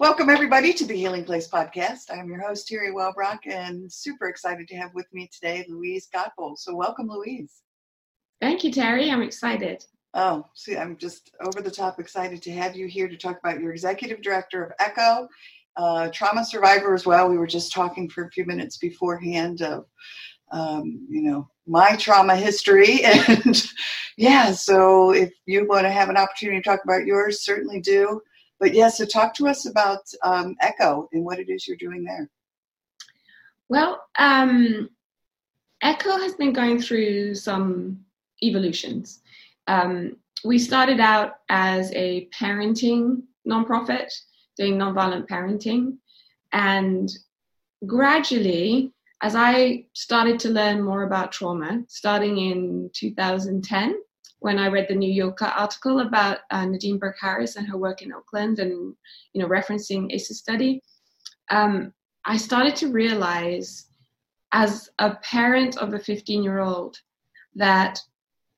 [0.00, 2.04] Welcome, everybody, to the Healing Place podcast.
[2.12, 6.58] I'm your host, Terry Welbrock, and super excited to have with me today Louise Godbold.
[6.58, 7.62] So, welcome, Louise.
[8.40, 9.10] Thank you, Terry.
[9.10, 9.84] I'm excited.
[10.14, 13.58] Oh, see, I'm just over the top excited to have you here to talk about
[13.58, 15.26] your executive director of ECHO,
[15.76, 17.28] uh, trauma survivor as well.
[17.28, 19.86] We were just talking for a few minutes beforehand of,
[20.52, 23.00] um, you know, my trauma history.
[23.04, 23.66] And
[24.16, 28.20] yeah, so if you want to have an opportunity to talk about yours, certainly do.
[28.60, 32.04] But yeah, so talk to us about um, Echo and what it is you're doing
[32.04, 32.28] there.
[33.68, 34.88] Well, um,
[35.82, 38.04] Echo has been going through some
[38.42, 39.20] evolutions.
[39.66, 44.12] Um, we started out as a parenting nonprofit
[44.56, 45.98] doing nonviolent parenting,
[46.52, 47.10] and
[47.86, 53.94] gradually, as I started to learn more about trauma, starting in 2010,
[54.40, 58.02] when I read the New Yorker article about uh, Nadine Burke Harris and her work
[58.02, 58.94] in Oakland and
[59.32, 60.82] you know referencing ACEs study,
[61.50, 61.92] um,
[62.24, 63.86] I started to realize
[64.52, 66.98] as a parent of a 15 year old
[67.54, 68.00] that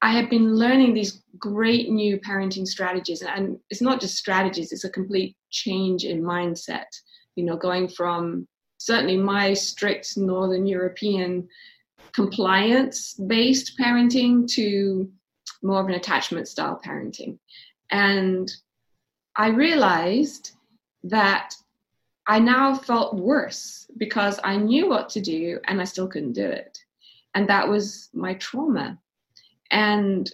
[0.03, 4.84] I had been learning these great new parenting strategies, and it's not just strategies; it's
[4.84, 6.87] a complete change in mindset.
[7.37, 8.47] You know, going from
[8.78, 11.48] certainly my strict Northern European
[12.12, 15.11] compliance-based parenting to
[15.62, 17.39] more of an attachment style parenting.
[17.91, 18.50] And
[19.36, 20.53] I realized
[21.05, 21.55] that
[22.27, 26.47] I now felt worse because I knew what to do and I still couldn't do
[26.47, 26.78] it.
[27.34, 28.98] And that was my trauma.
[29.70, 30.31] And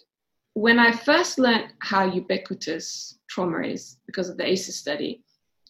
[0.54, 5.22] when I first learned how ubiquitous trauma is because of the ACEs study,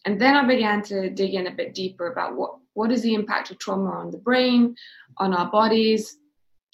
[0.05, 3.13] and then I began to dig in a bit deeper about what, what is the
[3.13, 4.75] impact of trauma on the brain,
[5.17, 6.19] on our bodies,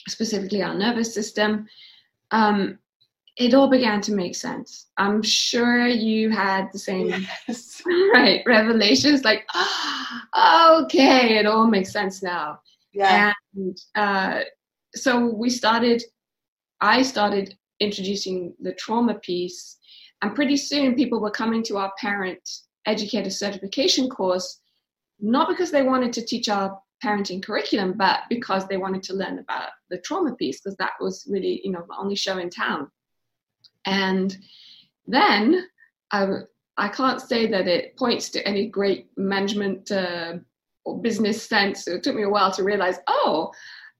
[0.08, 1.68] specifically our nervous system,
[2.32, 2.80] um,
[3.38, 4.88] it all began to make sense.
[4.98, 7.08] I'm sure you had the same
[7.48, 7.82] yes.
[8.14, 12.60] right revelations, like, oh, okay, it all makes sense now.
[12.94, 13.34] Yeah.
[13.56, 14.42] And uh,
[14.94, 16.04] so we started.
[16.82, 19.78] I started introducing the trauma piece,
[20.22, 22.48] and pretty soon people were coming to our parent
[22.86, 24.60] educator certification course,
[25.20, 29.40] not because they wanted to teach our parenting curriculum, but because they wanted to learn
[29.40, 32.90] about the trauma piece, because that was really, you know, the only show in town.
[33.86, 34.36] And
[35.06, 35.68] then
[36.12, 36.28] I,
[36.78, 40.36] I can't say that it points to any great management uh,
[40.86, 41.88] or business sense.
[41.88, 43.52] It took me a while to realize, oh,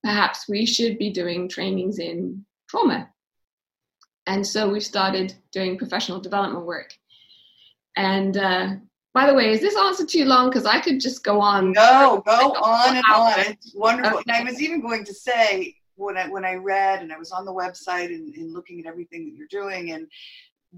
[0.04, 3.10] perhaps we should be doing trainings in trauma.
[4.26, 6.94] And so we started doing professional development work.
[7.98, 8.68] And uh,
[9.14, 10.50] by the way, is this answer too long?
[10.50, 11.72] Because I could just go on.
[11.72, 13.34] No, go on and on.
[13.38, 14.20] It's wonderful.
[14.20, 14.32] Okay.
[14.32, 17.32] And I was even going to say, when I when I read and I was
[17.32, 20.08] on the website and, and looking at everything that you're doing and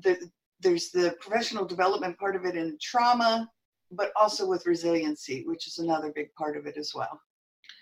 [0.02, 0.30] the,
[0.60, 3.50] there's the professional development part of it in trauma,
[3.92, 7.20] but also with resiliency, which is another big part of it as well.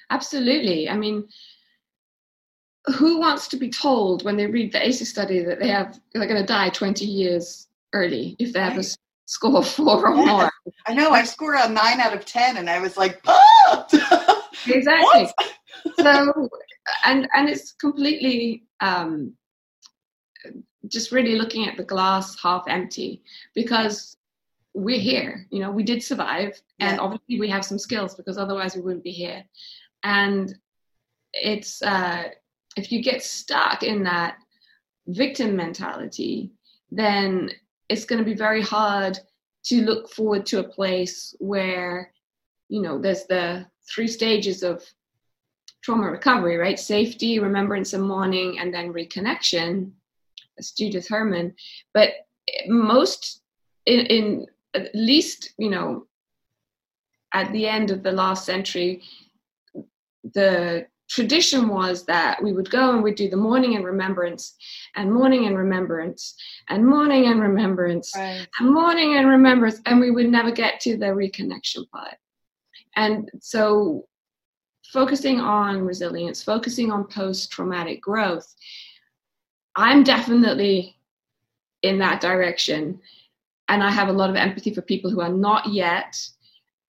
[0.09, 0.89] Absolutely.
[0.89, 1.27] I mean,
[2.97, 6.27] who wants to be told when they read the ACEs study that they have they're
[6.27, 8.83] going to die 20 years early if they have a
[9.25, 10.49] score four or more?
[10.87, 11.11] I know.
[11.11, 13.87] I scored a nine out of ten, and I was like, ah!
[14.67, 15.27] exactly.
[15.99, 16.49] so
[17.05, 19.33] and and it's completely um,
[20.87, 23.21] just really looking at the glass half empty
[23.55, 24.17] because
[24.73, 28.75] we're here you know we did survive and obviously we have some skills because otherwise
[28.75, 29.43] we wouldn't be here
[30.03, 30.55] and
[31.33, 32.23] it's uh,
[32.75, 34.37] if you get stuck in that
[35.07, 36.51] victim mentality
[36.91, 37.49] then
[37.89, 39.19] it's going to be very hard
[39.65, 42.11] to look forward to a place where
[42.69, 44.83] you know there's the three stages of
[45.83, 46.79] trauma recovery, right?
[46.79, 49.91] Safety, remembrance and mourning, and then reconnection.
[50.55, 51.53] That's Judith Herman.
[51.93, 52.09] But
[52.67, 53.41] most,
[53.85, 56.07] in, in at least, you know,
[57.33, 59.01] at the end of the last century,
[60.33, 64.55] the tradition was that we would go and we'd do the mourning and remembrance
[64.95, 66.35] and mourning and remembrance
[66.69, 68.47] and mourning and remembrance right.
[68.59, 72.15] and mourning and remembrance and we would never get to the reconnection part
[72.95, 74.07] and so
[74.93, 78.53] focusing on resilience, focusing on post traumatic growth,
[79.75, 80.95] I'm definitely
[81.81, 82.99] in that direction.
[83.69, 86.15] And I have a lot of empathy for people who are not yet.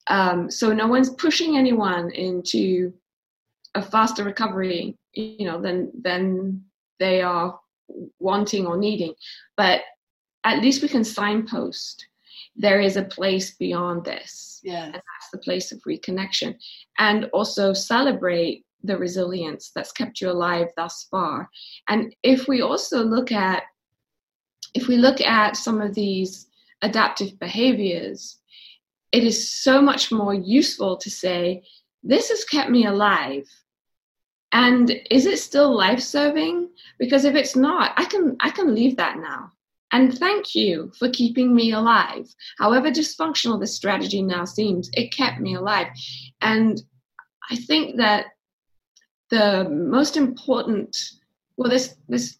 [0.08, 2.92] Um, so no one's pushing anyone into
[3.74, 6.62] a faster recovery, you know, than than
[6.98, 7.58] they are
[8.18, 9.14] wanting or needing.
[9.56, 9.82] But
[10.44, 12.06] at least we can signpost
[12.56, 14.60] there is a place beyond this.
[14.62, 14.84] Yeah.
[14.84, 16.56] And that's the place of reconnection.
[16.98, 21.48] And also celebrate the resilience that's kept you alive thus far.
[21.88, 23.62] And if we also look at
[24.74, 26.48] if we look at some of these
[26.82, 28.38] adaptive behaviors,
[29.12, 31.62] it is so much more useful to say,
[32.02, 33.46] this has kept me alive.
[34.54, 36.70] And is it still life serving?
[36.98, 39.50] Because if it's not, I can I can leave that now.
[39.90, 42.32] And thank you for keeping me alive.
[42.58, 45.88] However dysfunctional this strategy now seems, it kept me alive.
[46.40, 46.80] And
[47.50, 48.26] I think that
[49.30, 50.96] the most important,
[51.56, 52.38] well, there's, there's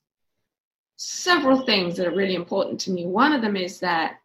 [0.97, 3.07] several things that are really important to me.
[3.07, 4.17] One of them is that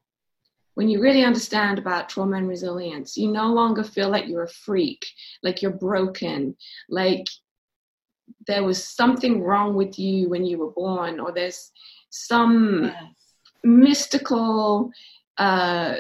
[0.74, 4.50] when you really understand about trauma and resilience, you no longer feel like you're a
[4.50, 5.06] freak,
[5.44, 6.56] like you're broken,
[6.89, 7.27] like
[8.47, 11.71] there was something wrong with you when you were born, or there's
[12.09, 13.03] some yes.
[13.63, 14.91] mystical
[15.37, 15.97] uh,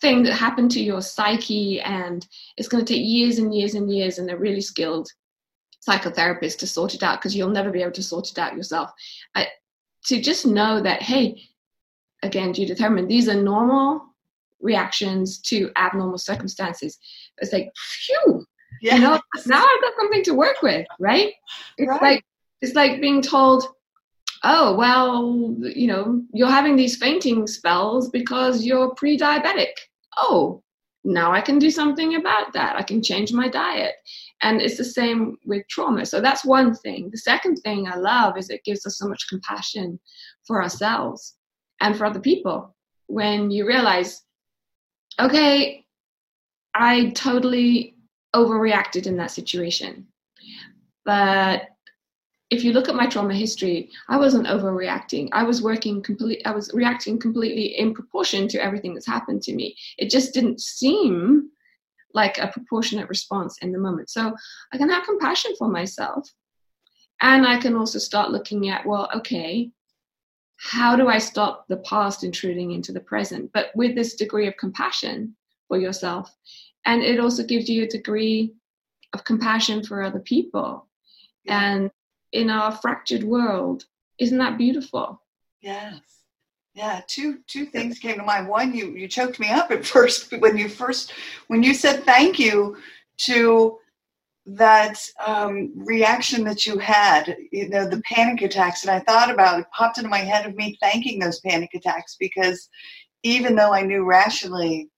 [0.00, 2.26] thing that happened to your psyche, and
[2.56, 5.08] it's going to take years and years and years, and a really skilled
[5.86, 8.90] psychotherapist to sort it out because you'll never be able to sort it out yourself.
[9.34, 9.48] I,
[10.06, 11.42] to just know that, hey,
[12.22, 14.02] again, Judith Herman, these are normal
[14.60, 16.98] reactions to abnormal circumstances.
[17.38, 18.46] It's like, phew,
[18.80, 18.94] yes.
[18.94, 21.32] you know, now I've got something to work with, right?
[21.78, 22.02] It's right.
[22.02, 22.24] like
[22.60, 23.66] it's like being told,
[24.42, 29.72] oh, well, you know, you're having these fainting spells because you're pre-diabetic.
[30.16, 30.62] Oh,
[31.04, 32.76] now I can do something about that.
[32.76, 33.94] I can change my diet.
[34.42, 36.06] And it's the same with trauma.
[36.06, 37.10] So that's one thing.
[37.10, 40.00] The second thing I love is it gives us so much compassion
[40.46, 41.36] for ourselves
[41.80, 42.74] and for other people
[43.06, 44.22] when you realize,
[45.20, 45.84] okay,
[46.74, 47.93] I totally
[48.34, 50.06] overreacted in that situation.
[51.04, 51.68] But
[52.50, 55.28] if you look at my trauma history, I wasn't overreacting.
[55.32, 59.54] I was working complete I was reacting completely in proportion to everything that's happened to
[59.54, 59.76] me.
[59.98, 61.50] It just didn't seem
[62.12, 64.08] like a proportionate response in the moment.
[64.10, 64.34] So
[64.72, 66.28] I can have compassion for myself.
[67.20, 69.70] And I can also start looking at, well, okay,
[70.58, 73.50] how do I stop the past intruding into the present?
[73.52, 75.36] But with this degree of compassion
[75.68, 76.30] for yourself.
[76.84, 78.54] And it also gives you a degree
[79.12, 80.86] of compassion for other people.
[81.46, 81.90] And
[82.32, 83.84] in our fractured world,
[84.18, 85.20] isn't that beautiful?
[85.60, 86.00] Yes.
[86.74, 88.48] Yeah, two two things came to mind.
[88.48, 91.12] One, you you choked me up at first when you first
[91.46, 92.76] when you said thank you
[93.18, 93.78] to
[94.46, 99.60] that um, reaction that you had, you know, the panic attacks, and I thought about
[99.60, 102.68] it, popped into my head of me thanking those panic attacks because
[103.22, 104.90] even though I knew rationally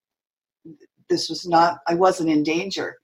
[1.09, 2.97] this was not, I wasn't in danger,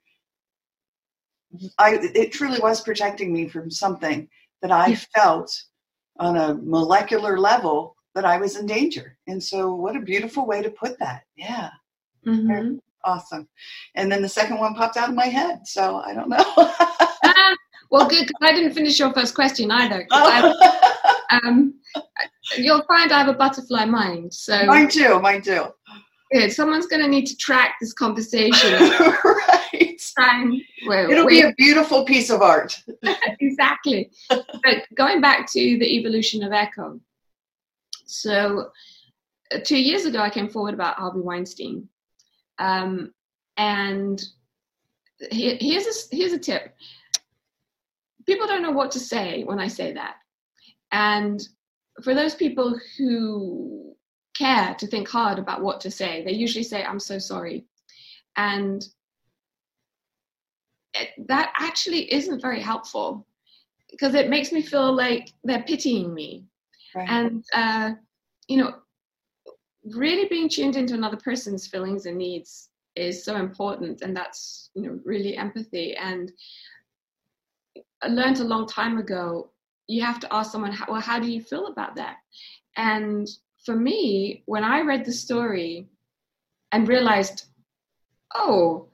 [1.78, 4.26] I it truly was protecting me from something
[4.62, 5.54] that I felt
[6.18, 9.18] on a molecular level that I was in danger.
[9.26, 11.24] And so, what a beautiful way to put that.
[11.36, 11.70] Yeah.
[12.26, 13.48] Mm-hmm awesome.
[13.94, 16.38] And then the second one popped out of my head, so I don't know.
[16.56, 17.56] ah,
[17.90, 20.06] well, good because I didn't finish your first question either.
[20.10, 20.82] Oh.
[21.30, 21.74] um,
[22.56, 24.32] you'll find I have a butterfly mind.
[24.32, 25.20] So mine too.
[25.20, 25.66] Mine too.
[26.32, 26.52] Good.
[26.52, 28.72] Someone's going to need to track this conversation.
[29.24, 30.02] right.
[30.18, 30.60] Time.
[30.86, 32.78] Well, It'll be a beautiful piece of art.
[33.40, 34.10] exactly.
[34.28, 37.00] but going back to the evolution of echo.
[38.04, 38.72] So,
[39.54, 41.88] uh, two years ago, I came forward about Harvey Weinstein
[42.58, 43.12] um,
[43.56, 44.22] and
[45.30, 46.74] here's a, here's a tip.
[48.26, 50.16] People don't know what to say when I say that.
[50.92, 51.42] And
[52.02, 53.96] for those people who
[54.34, 57.64] care to think hard about what to say, they usually say, I'm so sorry.
[58.36, 58.84] And
[60.94, 63.26] it, that actually isn't very helpful
[63.90, 66.44] because it makes me feel like they're pitying me.
[66.94, 67.08] Right.
[67.08, 67.92] And, uh,
[68.48, 68.74] you know,
[69.84, 74.82] really being tuned into another person's feelings and needs is so important and that's you
[74.82, 76.30] know really empathy and
[78.02, 79.50] i learned a long time ago
[79.88, 82.16] you have to ask someone well how do you feel about that
[82.76, 83.26] and
[83.64, 85.86] for me when i read the story
[86.72, 87.46] and realized
[88.34, 88.88] oh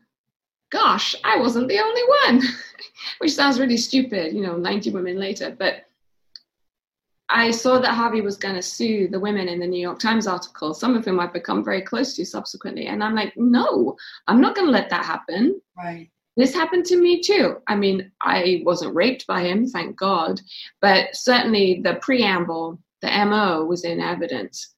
[0.70, 2.42] gosh i wasn't the only one
[3.18, 5.84] which sounds really stupid you know 90 women later but
[7.30, 10.26] I saw that Harvey was going to sue the women in the New York Times
[10.26, 12.87] article, some of whom I've become very close to subsequently.
[12.87, 13.96] And I'm like, no,
[14.26, 15.60] I'm not going to let that happen.
[15.76, 16.08] Right.
[16.38, 17.58] This happened to me too.
[17.66, 20.40] I mean, I wasn't raped by him, thank God,
[20.80, 24.74] but certainly the preamble, the MO was in evidence.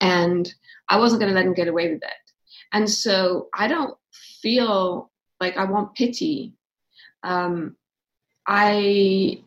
[0.00, 0.52] And
[0.88, 2.32] I wasn't going to let him get away with it.
[2.72, 3.96] And so I don't
[4.42, 6.54] feel like I want pity.
[7.22, 7.76] Um,
[8.46, 9.42] I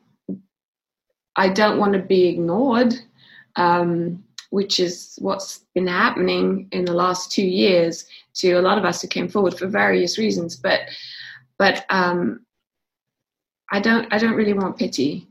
[1.35, 2.93] I don't want to be ignored,
[3.55, 8.85] um, which is what's been happening in the last two years to a lot of
[8.85, 10.55] us who came forward for various reasons.
[10.55, 10.81] But
[11.57, 12.45] but um,
[13.71, 15.27] I don't I don't really want pity,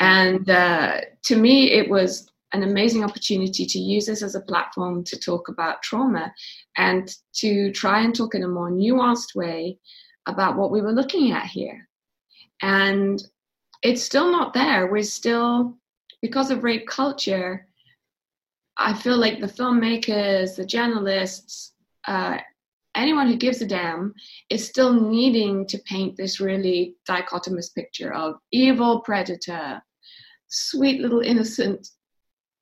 [0.00, 5.02] and uh, to me it was an amazing opportunity to use this as a platform
[5.04, 6.32] to talk about trauma
[6.76, 9.78] and to try and talk in a more nuanced way
[10.26, 11.88] about what we were looking at here.
[12.62, 13.22] And
[13.82, 14.90] it's still not there.
[14.90, 15.76] We're still,
[16.22, 17.66] because of rape culture,
[18.78, 21.72] I feel like the filmmakers, the journalists,
[22.06, 22.38] uh,
[22.96, 24.14] anyone who gives a damn
[24.50, 29.82] is still needing to paint this really dichotomous picture of evil predator,
[30.48, 31.88] sweet little innocent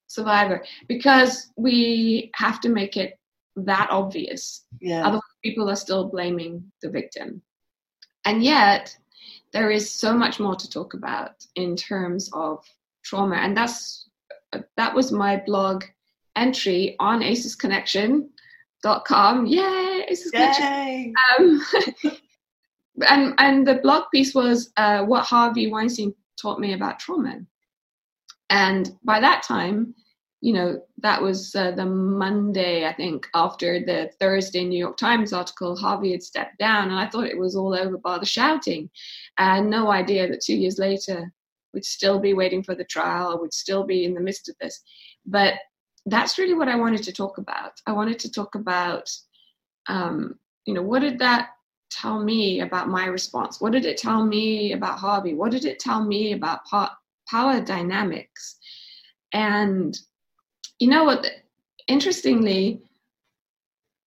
[0.07, 3.19] survivor, because we have to make it
[3.57, 4.67] that obvious.
[4.81, 5.07] Yeah.
[5.07, 7.43] Otherwise, people are still blaming the victim.
[8.25, 8.97] And yet,
[9.53, 12.65] there is so much more to talk about in terms of
[13.05, 13.37] trauma.
[13.37, 14.09] And that's
[14.77, 15.85] that was my blog
[16.37, 17.23] entry on
[18.85, 19.47] acesconnection.com.
[19.47, 21.13] Yay, Aces Yay.
[21.39, 21.63] Um,
[23.09, 27.41] and and the blog piece was uh, what Harvey Weinstein taught me about trauma.
[28.51, 29.95] And by that time,
[30.41, 35.33] you know, that was uh, the Monday, I think, after the Thursday New York Times
[35.33, 38.91] article, Harvey had stepped down, and I thought it was all over by the shouting.
[39.39, 41.33] I had no idea that two years later
[41.73, 44.81] we'd still be waiting for the trial, would still be in the midst of this.
[45.27, 45.55] But
[46.07, 47.81] that's really what I wanted to talk about.
[47.87, 49.11] I wanted to talk about,
[49.89, 51.51] um, you know, what did that
[51.91, 53.61] tell me about my response?
[53.61, 55.35] What did it tell me about Harvey?
[55.35, 56.61] What did it tell me about
[57.29, 58.57] power dynamics?
[59.33, 59.99] And
[60.79, 61.27] you know what?
[61.87, 62.83] Interestingly,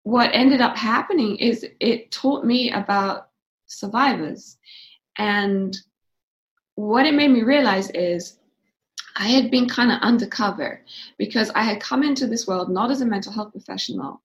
[0.03, 3.29] what ended up happening is it taught me about
[3.65, 4.57] survivors.
[5.17, 5.77] And
[6.75, 8.39] what it made me realize is
[9.17, 10.81] I had been kind of undercover
[11.17, 14.21] because I had come into this world not as a mental health professional.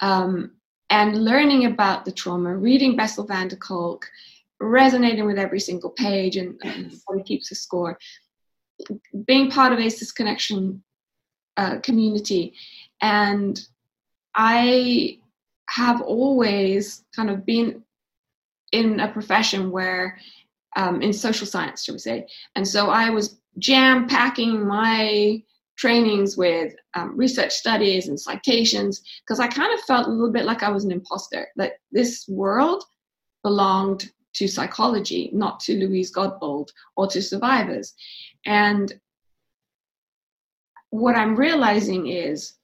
[0.00, 0.52] Um,
[0.90, 4.10] and learning about the trauma, reading Bessel van der Kolk,
[4.60, 6.92] resonating with every single page, and, and
[7.26, 7.98] keeps a score.
[9.26, 10.82] Being part of ACEs Connection
[11.58, 12.54] uh, community.
[13.02, 13.60] And
[14.34, 15.18] I
[15.68, 17.82] have always kind of been
[18.72, 20.18] in a profession where,
[20.76, 22.26] um, in social science, should we say.
[22.54, 25.42] And so I was jam packing my
[25.76, 30.44] trainings with um, research studies and citations because I kind of felt a little bit
[30.44, 32.84] like I was an imposter, that this world
[33.44, 37.94] belonged to psychology, not to Louise Godbold or to survivors.
[38.44, 38.92] And
[40.90, 42.54] what I'm realizing is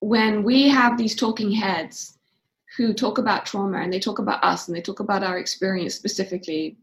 [0.00, 2.18] when we have these talking heads
[2.76, 5.94] who talk about trauma and they talk about us and they talk about our experience
[5.94, 6.76] specifically,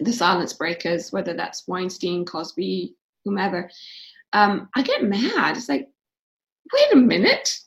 [0.00, 3.70] the silence breakers, whether that's Weinstein, Cosby, whomever,
[4.32, 5.56] um, I get mad.
[5.56, 5.88] It's like,
[6.72, 7.58] wait a minute.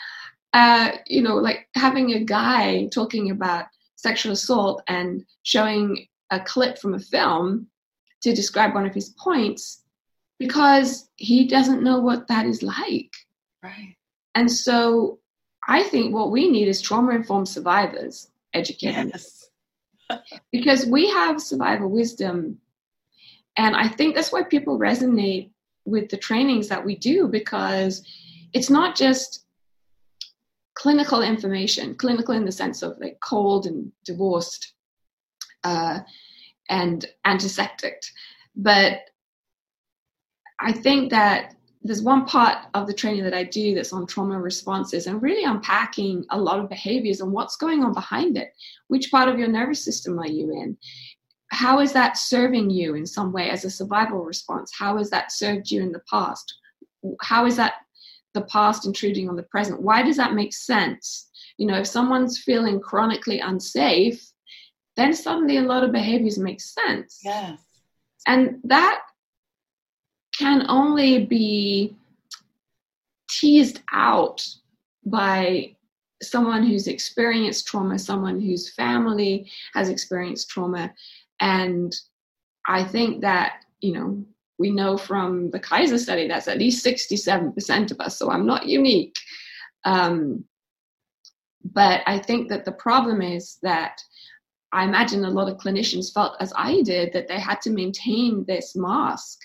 [0.52, 3.66] uh, you know, like having a guy talking about
[3.96, 7.66] sexual assault and showing a clip from a film
[8.22, 9.82] to describe one of his points
[10.38, 13.12] because he doesn't know what that is like.
[13.62, 13.96] Right.
[14.34, 15.18] And so
[15.66, 19.47] I think what we need is trauma informed survivors educating yes.
[20.52, 22.58] Because we have survival wisdom.
[23.56, 25.50] And I think that's why people resonate
[25.84, 28.06] with the trainings that we do because
[28.52, 29.44] it's not just
[30.74, 34.74] clinical information, clinical in the sense of like cold and divorced
[35.64, 36.00] uh,
[36.68, 38.00] and antiseptic,
[38.54, 39.00] but
[40.60, 41.54] I think that
[41.88, 45.44] there's one part of the training that I do that's on trauma responses and really
[45.44, 48.52] unpacking a lot of behaviors and what's going on behind it.
[48.88, 50.76] Which part of your nervous system are you in?
[51.50, 54.70] How is that serving you in some way as a survival response?
[54.78, 56.54] How has that served you in the past?
[57.22, 57.74] How is that
[58.34, 59.80] the past intruding on the present?
[59.80, 61.30] Why does that make sense?
[61.56, 64.22] You know, if someone's feeling chronically unsafe,
[64.96, 67.20] then suddenly a lot of behaviors make sense.
[67.24, 67.58] Yes.
[68.26, 69.00] And that
[70.38, 71.96] can only be
[73.28, 74.46] teased out
[75.04, 75.74] by
[76.22, 80.92] someone who's experienced trauma, someone whose family has experienced trauma.
[81.40, 81.94] And
[82.66, 84.24] I think that, you know,
[84.58, 88.66] we know from the Kaiser study that's at least 67% of us, so I'm not
[88.66, 89.16] unique.
[89.84, 90.44] Um,
[91.64, 94.00] but I think that the problem is that
[94.72, 98.44] I imagine a lot of clinicians felt, as I did, that they had to maintain
[98.46, 99.38] this mask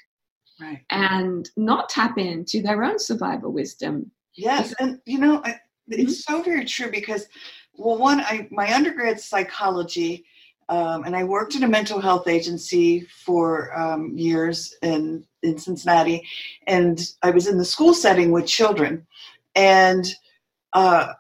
[0.63, 0.81] right.
[0.89, 4.11] and not tap into their own survival wisdom.
[4.35, 6.37] Yes, and you know, I, it's mm-hmm.
[6.37, 7.27] so very true because,
[7.75, 10.25] well, one, I my undergrad psychology,
[10.69, 16.27] um, and I worked in a mental health agency for um, years in in Cincinnati,
[16.67, 19.05] and I was in the school setting with children,
[19.55, 20.05] and
[20.73, 21.13] uh,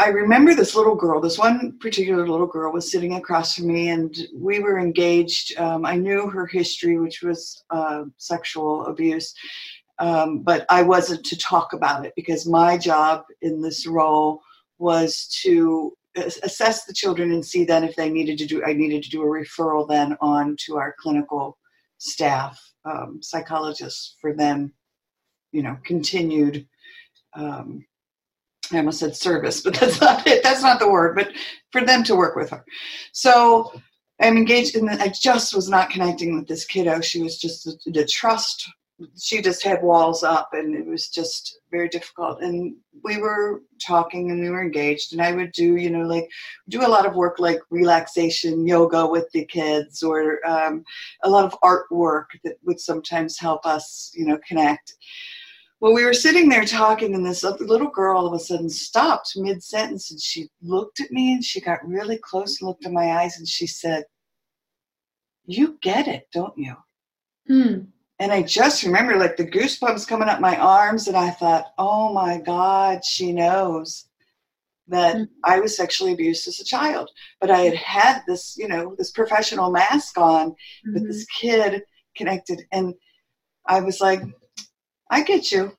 [0.00, 3.88] I remember this little girl, this one particular little girl was sitting across from me,
[3.88, 5.58] and we were engaged.
[5.58, 9.34] Um, I knew her history, which was uh, sexual abuse,
[9.98, 14.42] um, but I wasn't to talk about it because my job in this role
[14.78, 19.04] was to assess the children and see then if they needed to do i needed
[19.04, 21.56] to do a referral then on to our clinical
[21.98, 24.72] staff um, psychologists for them,
[25.52, 26.66] you know continued
[27.34, 27.84] um,
[28.72, 30.42] i almost said service but that's not it.
[30.42, 31.32] That's not the word but
[31.72, 32.64] for them to work with her.
[33.12, 33.72] So
[34.20, 37.00] i'm engaged the, i just was not connecting with this kiddo.
[37.00, 38.68] She was just the, the trust.
[39.20, 42.42] She just had walls up and it was just very difficult.
[42.42, 46.28] And we were talking and we were engaged and i would do you know like
[46.68, 50.84] do a lot of work like relaxation yoga with the kids or um,
[51.24, 54.94] a lot of artwork that would sometimes help us you know connect
[55.80, 59.32] well we were sitting there talking and this little girl all of a sudden stopped
[59.36, 63.20] mid-sentence and she looked at me and she got really close and looked in my
[63.20, 64.04] eyes and she said
[65.44, 66.74] you get it don't you
[67.46, 67.80] hmm
[68.20, 72.12] and I just remember like the goosebumps coming up my arms, and I thought, oh
[72.12, 74.06] my God, she knows
[74.88, 75.24] that mm-hmm.
[75.44, 77.10] I was sexually abused as a child.
[77.40, 80.94] But I had had this, you know, this professional mask on, mm-hmm.
[80.94, 81.82] but this kid
[82.16, 82.62] connected.
[82.72, 82.94] And
[83.66, 84.22] I was like,
[85.10, 85.72] I get you.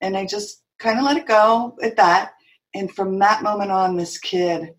[0.00, 2.32] And I just kind of let it go at that.
[2.74, 4.74] And from that moment on, this kid,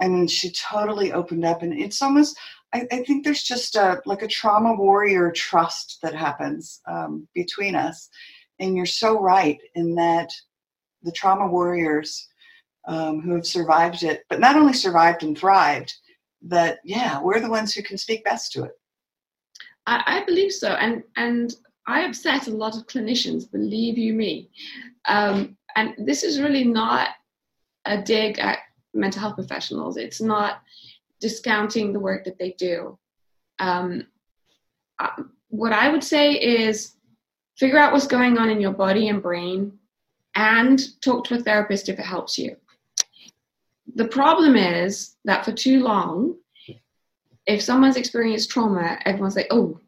[0.00, 1.62] I mean, she totally opened up.
[1.62, 2.36] And it's almost,
[2.72, 7.74] I, I, think there's just a like a trauma warrior trust that happens um, between
[7.74, 8.08] us,
[8.58, 10.30] and you're so right in that
[11.02, 12.28] the trauma warriors
[12.88, 15.92] um, who have survived it, but not only survived and thrived,
[16.42, 18.72] that yeah, we're the ones who can speak best to it.
[19.86, 21.54] I, I believe so, and and
[21.86, 23.50] I upset a lot of clinicians.
[23.50, 24.50] Believe you me,
[25.06, 27.08] um, and this is really not
[27.84, 28.60] a dig at
[28.94, 29.96] mental health professionals.
[29.96, 30.62] It's not
[31.20, 32.98] discounting the work that they do.
[33.58, 34.06] Um,
[34.98, 36.96] uh, what I would say is
[37.56, 39.78] figure out what's going on in your body and brain
[40.34, 42.56] and talk to a therapist if it helps you.
[43.94, 46.36] The problem is that for too long,
[47.46, 49.78] if someone's experienced trauma, everyone's like, oh,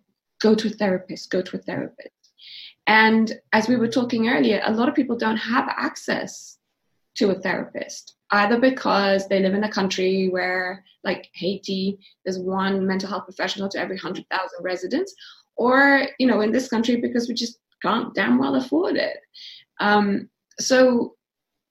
[0.44, 2.10] go to a therapist, go to a therapist.
[2.86, 6.58] And as we were talking earlier, a lot of people don't have access
[7.16, 12.86] to a therapist either because they live in a country where, like Haiti, there's one
[12.86, 14.28] mental health professional to every 100,000
[14.62, 15.14] residents,
[15.56, 19.18] or, you know, in this country because we just can't damn well afford it.
[19.80, 20.28] Um,
[20.58, 21.14] so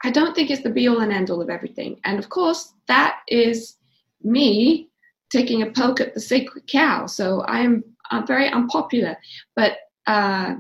[0.04, 2.00] I don't think it's the be all and end all of everything.
[2.06, 3.78] And of course, that is
[4.24, 4.90] me
[5.32, 7.06] taking a poke at the sacred cow.
[7.08, 9.18] So I'm, I'm very unpopular.
[9.56, 10.56] But uh,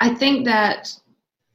[0.00, 0.92] I think that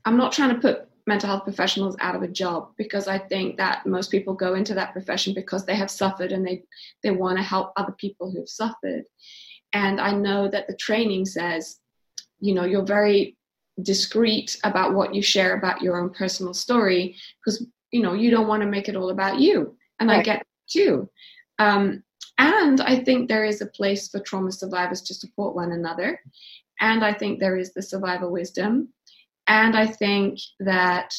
[0.06, 3.58] I'm not trying to put mental health professionals out of a job because I think
[3.58, 6.64] that most people go into that profession because they have suffered and they,
[7.04, 9.04] they want to help other people who've suffered.
[9.74, 11.80] And I know that the training says,
[12.40, 13.38] you know, you're very
[13.82, 18.48] discreet about what you share about your own personal story because, you know, you don't
[18.48, 19.76] want to make it all about you.
[20.00, 20.20] And right.
[20.20, 21.10] I get too.
[21.58, 22.04] Um,
[22.38, 26.20] and I think there is a place for trauma survivors to support one another.
[26.80, 28.90] And I think there is the survivor wisdom
[29.48, 31.16] and I think that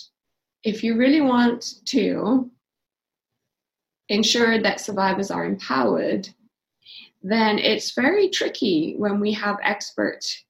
[0.62, 2.50] if you really want to
[4.08, 6.28] ensure that survivors are empowered,
[7.22, 10.44] then it's very tricky when we have experts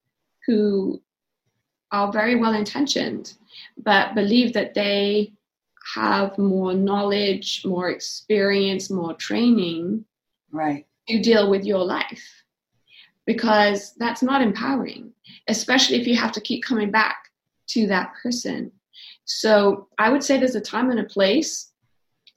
[0.46, 1.00] who
[1.90, 3.34] are very well intentioned
[3.78, 5.32] but believe that they
[5.94, 10.04] have more knowledge, more experience, more training
[10.52, 10.86] right.
[11.08, 12.24] to deal with your life.
[13.26, 15.12] Because that's not empowering,
[15.46, 17.16] especially if you have to keep coming back
[17.68, 18.72] to that person.
[19.24, 21.72] So I would say there's a time and a place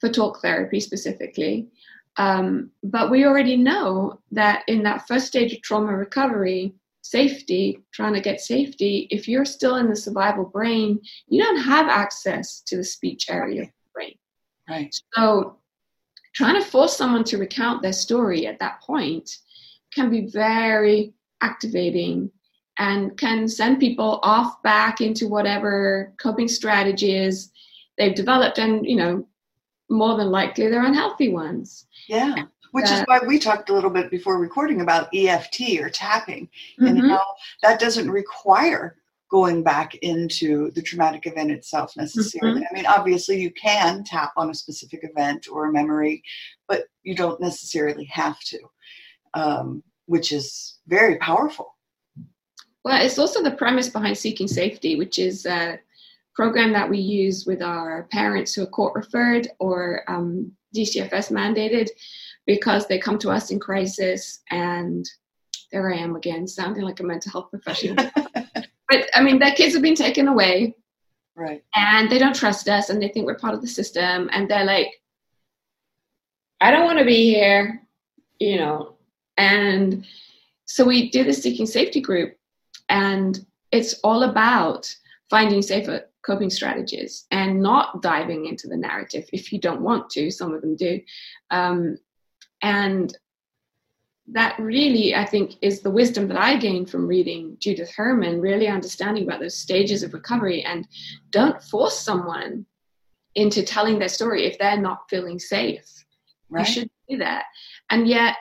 [0.00, 1.68] for talk therapy specifically.
[2.16, 8.14] Um, but we already know that in that first stage of trauma recovery, safety, trying
[8.14, 12.76] to get safety, if you're still in the survival brain, you don't have access to
[12.76, 14.14] the speech area of the brain.
[14.68, 14.94] Right.
[15.12, 15.58] So
[16.34, 19.38] trying to force someone to recount their story at that point
[19.92, 22.30] can be very activating
[22.78, 27.52] and can send people off back into whatever coping strategies
[27.96, 29.26] they've developed and you know
[29.90, 31.86] more than likely they're unhealthy ones.
[32.08, 36.48] Yeah which is why we talked a little bit before recording about EFT or tapping
[36.80, 36.86] mm-hmm.
[36.86, 37.24] and how
[37.62, 38.96] that doesn't require
[39.34, 42.60] going back into the traumatic event itself necessarily.
[42.60, 42.68] Mm-hmm.
[42.70, 46.22] I mean, obviously you can tap on a specific event or a memory,
[46.68, 48.60] but you don't necessarily have to,
[49.34, 51.74] um, which is very powerful.
[52.84, 55.80] Well, it's also the premise behind seeking safety, which is a
[56.36, 61.88] program that we use with our parents who are court referred or um, DCFS mandated
[62.46, 65.04] because they come to us in crisis and
[65.72, 67.96] there I am again, sounding like a mental health professional.
[68.88, 70.76] but I mean, their kids have been taken away.
[71.36, 71.64] Right.
[71.74, 74.28] And they don't trust us and they think we're part of the system.
[74.32, 74.90] And they're like,
[76.60, 77.82] I don't want to be here,
[78.38, 78.96] you know.
[79.36, 80.06] And
[80.64, 82.36] so we do the Seeking Safety group,
[82.88, 84.94] and it's all about
[85.28, 90.30] finding safer coping strategies and not diving into the narrative if you don't want to.
[90.30, 91.00] Some of them do.
[91.50, 91.98] Um,
[92.62, 93.14] and
[94.32, 98.68] that really, I think, is the wisdom that I gained from reading Judith Herman, really
[98.68, 100.62] understanding about those stages of recovery.
[100.62, 100.88] And
[101.30, 102.64] don't force someone
[103.34, 105.84] into telling their story if they're not feeling safe.
[106.48, 106.66] Right.
[106.66, 107.44] You should do that.
[107.90, 108.36] And yet,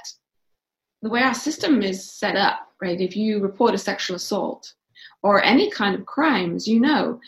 [1.01, 4.73] the way our system is set up, right, if you report a sexual assault
[5.21, 7.19] or any kind of crime, as you know,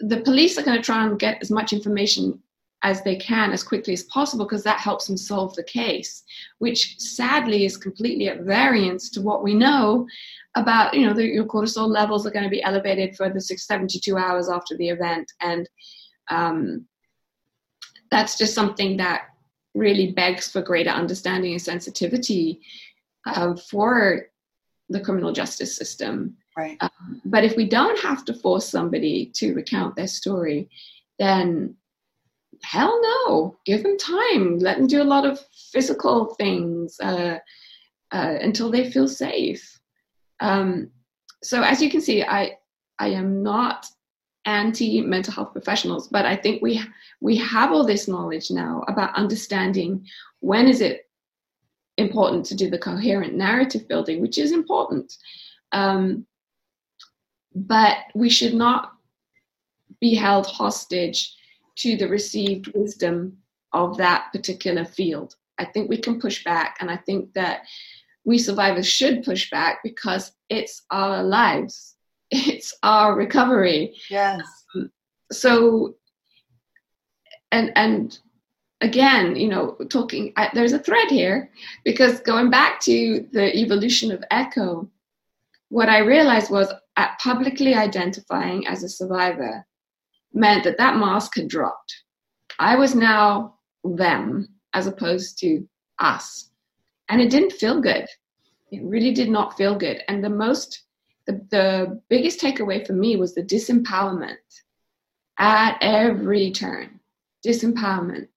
[0.00, 2.42] the police are going to try and get as much information
[2.82, 6.22] as they can as quickly as possible because that helps them solve the case
[6.58, 10.06] which sadly is completely at variance to what we know
[10.58, 13.66] about you know the, your cortisol levels are going to be elevated for the six,
[13.66, 15.32] 72 hours after the event.
[15.40, 15.68] And
[16.28, 16.86] um,
[18.10, 19.28] that's just something that
[19.74, 22.60] really begs for greater understanding and sensitivity
[23.26, 24.26] uh, for
[24.88, 26.36] the criminal justice system.
[26.56, 26.76] Right.
[26.80, 30.68] Um, but if we don't have to force somebody to recount their story
[31.18, 31.74] then
[32.62, 33.58] hell no.
[33.64, 34.58] Give them time.
[34.58, 35.40] Let them do a lot of
[35.72, 37.38] physical things uh,
[38.12, 39.80] uh, until they feel safe.
[40.40, 40.90] Um,
[41.42, 42.56] so as you can see i
[42.98, 43.86] i am not
[44.44, 46.80] anti mental health professionals but i think we
[47.20, 50.04] we have all this knowledge now about understanding
[50.40, 51.08] when is it
[51.98, 55.12] important to do the coherent narrative building which is important.
[55.72, 56.26] Um,
[57.54, 58.92] but we should not
[60.00, 61.34] be held hostage
[61.78, 63.38] to the received wisdom
[63.72, 65.36] of that particular field.
[65.58, 67.62] I think we can push back, and I think that
[68.24, 71.96] we survivors should push back because it's our lives,
[72.30, 73.94] it's our recovery.
[74.10, 74.42] Yes.
[74.74, 74.90] Um,
[75.32, 75.96] so,
[77.52, 78.18] and and
[78.80, 81.50] again, you know, talking, I, there's a thread here
[81.84, 84.90] because going back to the evolution of echo,
[85.68, 89.66] what I realized was at publicly identifying as a survivor,
[90.32, 91.94] meant that that mask had dropped.
[92.58, 95.66] I was now them as opposed to
[95.98, 96.50] us.
[97.08, 98.06] And it didn't feel good.
[98.70, 100.02] It really did not feel good.
[100.08, 100.82] And the most,
[101.26, 104.36] the, the biggest takeaway for me was the disempowerment
[105.38, 107.00] at every turn.
[107.46, 108.28] Disempowerment.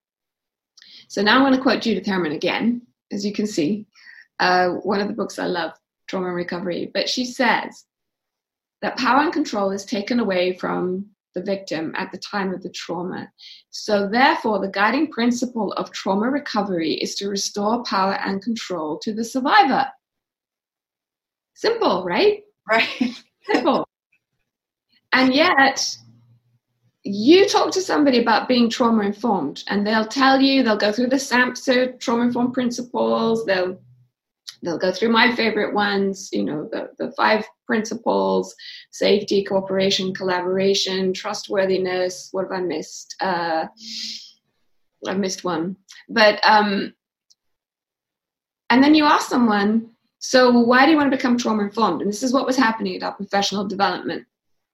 [1.07, 3.85] So now I'm going to quote Judith Herman again, as you can see,
[4.39, 5.73] uh, one of the books I love,
[6.07, 6.89] Trauma and Recovery.
[6.93, 7.85] But she says
[8.81, 12.69] that power and control is taken away from the victim at the time of the
[12.69, 13.31] trauma.
[13.69, 19.13] So, therefore, the guiding principle of trauma recovery is to restore power and control to
[19.13, 19.85] the survivor.
[21.53, 22.43] Simple, right?
[22.69, 22.87] Right.
[23.51, 23.87] Simple.
[25.13, 25.97] and yet,
[27.03, 31.07] you talk to somebody about being trauma informed, and they'll tell you, they'll go through
[31.07, 33.79] the SAMHSA trauma informed principles, they'll
[34.63, 38.53] they'll go through my favorite ones, you know, the, the five principles,
[38.91, 42.27] safety, cooperation, collaboration, trustworthiness.
[42.33, 43.15] What have I missed?
[43.21, 43.67] Uh,
[45.07, 45.77] I've missed one.
[46.09, 46.93] But, um,
[48.69, 52.01] and then you ask someone, so why do you want to become trauma informed?
[52.01, 54.25] And this is what was happening at our professional development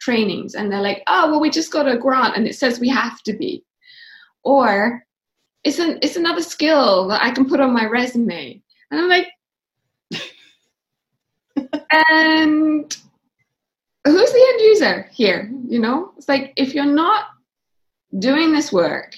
[0.01, 0.55] trainings.
[0.55, 3.21] And they're like, oh, well, we just got a grant and it says we have
[3.27, 3.63] to be.
[4.43, 5.03] Or,
[5.63, 8.59] it's, an, it's another skill that I can put on my resume.
[8.89, 9.27] And I'm like,
[11.91, 12.97] and
[14.05, 15.51] who's the end user here?
[15.67, 17.25] You know, it's like if you're not
[18.19, 19.15] doing this work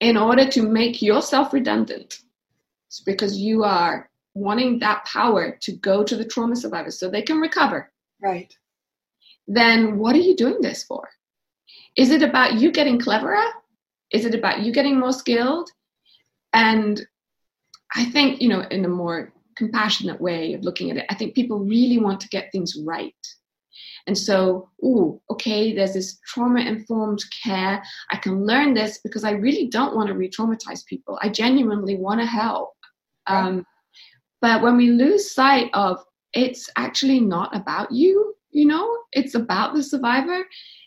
[0.00, 2.20] in order to make yourself redundant,
[2.88, 7.22] it's because you are wanting that power to go to the trauma survivors so they
[7.22, 7.90] can recover.
[8.22, 8.54] Right.
[9.46, 11.08] Then what are you doing this for?
[11.96, 13.44] Is it about you getting cleverer?
[14.10, 15.70] Is it about you getting more skilled?
[16.52, 17.04] And
[17.94, 21.06] I think, you know, in a more compassionate way of looking at it.
[21.10, 23.14] I think people really want to get things right.
[24.06, 27.82] And so, oh, okay, there's this trauma informed care.
[28.10, 31.18] I can learn this because I really don't want to re traumatize people.
[31.22, 32.70] I genuinely want to help.
[33.26, 33.64] Um,
[34.40, 39.74] but when we lose sight of it's actually not about you, you know, it's about
[39.74, 40.44] the survivor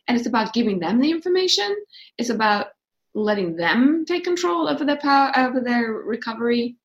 [0.08, 1.76] and it's about giving them the information.
[2.18, 2.68] It's about
[3.14, 6.78] letting them take control over their power, over their recovery.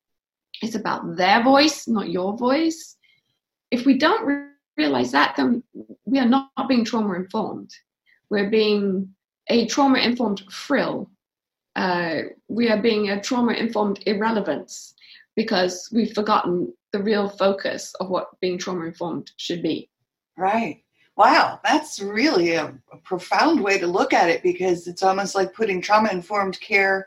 [0.61, 2.97] It's about their voice, not your voice.
[3.71, 4.47] If we don't re-
[4.77, 5.63] realize that, then
[6.05, 7.71] we are not being trauma informed.
[8.29, 9.09] we're being
[9.49, 11.09] a trauma informed frill.
[11.75, 14.93] Uh, we are being a trauma informed irrelevance
[15.35, 19.89] because we've forgotten the real focus of what being trauma informed should be.
[20.37, 20.83] Right.
[21.17, 25.53] Wow, that's really a, a, profound way to look at it because it's almost like
[25.53, 27.05] putting trauma informed care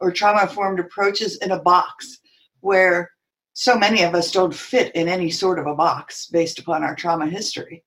[0.00, 2.18] or trauma informed approaches in a box
[2.66, 3.10] where
[3.52, 6.94] so many of us don't fit in any sort of a box based upon our
[6.94, 7.84] trauma history.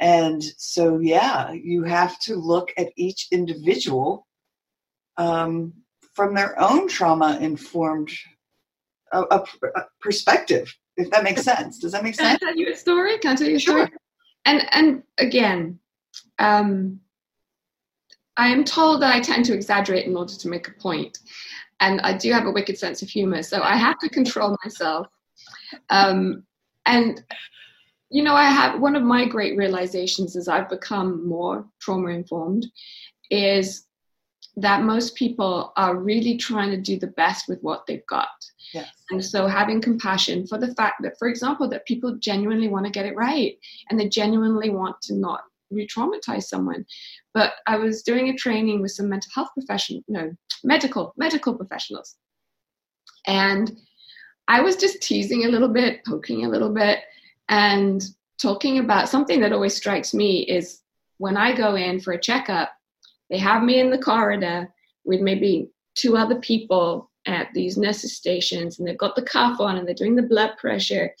[0.00, 4.26] And so, yeah, you have to look at each individual
[5.16, 5.72] um,
[6.14, 8.10] from their own trauma informed
[9.12, 9.44] a, a,
[9.76, 11.78] a, perspective, if that makes sense.
[11.78, 12.38] Does that make sense?
[12.38, 13.18] Can I tell you a story?
[13.18, 13.86] Can I tell you a sure.
[13.86, 13.98] story?
[14.44, 15.78] And and again,
[16.38, 17.00] um,
[18.36, 21.18] I am told that I tend to exaggerate in order to make a point,
[21.80, 25.06] and I do have a wicked sense of humor, so I have to control myself.
[25.90, 26.44] Um,
[26.86, 27.22] and
[28.10, 32.66] you know, I have one of my great realizations as I've become more trauma informed
[33.30, 33.86] is
[34.56, 38.28] that most people are really trying to do the best with what they've got.
[38.74, 38.88] Yes.
[39.10, 42.90] And so having compassion for the fact that, for example, that people genuinely want to
[42.90, 43.56] get it right
[43.88, 46.84] and they genuinely want to not re-traumatize someone.
[47.34, 52.16] But I was doing a training with some mental health professional, no, medical, medical professionals.
[53.26, 53.76] And
[54.48, 57.00] I was just teasing a little bit, poking a little bit,
[57.48, 58.02] and
[58.40, 60.80] talking about something that always strikes me is
[61.18, 62.70] when I go in for a checkup,
[63.30, 64.72] they have me in the corridor
[65.04, 69.76] with maybe two other people at these nurses stations, and they've got the cuff on
[69.76, 71.14] and they're doing the blood pressure.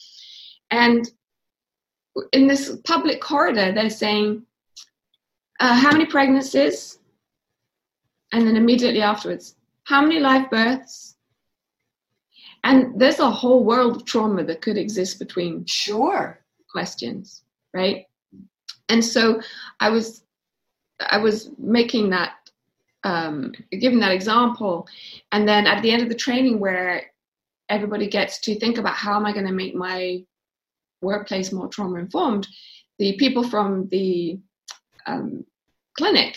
[0.70, 1.10] And
[2.32, 4.44] in this public corridor, they're saying,
[5.60, 6.98] uh, How many pregnancies?
[8.32, 11.16] And then immediately afterwards, How many live births?
[12.64, 18.06] And there's a whole world of trauma that could exist between sure questions, right?
[18.88, 19.40] And so
[19.80, 20.24] I was
[21.10, 22.32] I was making that
[23.04, 24.88] um, giving that example,
[25.32, 27.02] and then at the end of the training where
[27.68, 30.24] everybody gets to think about how am I going to make my
[31.00, 32.48] workplace more trauma informed,
[32.98, 34.38] the people from the
[35.06, 35.44] um,
[35.96, 36.36] clinic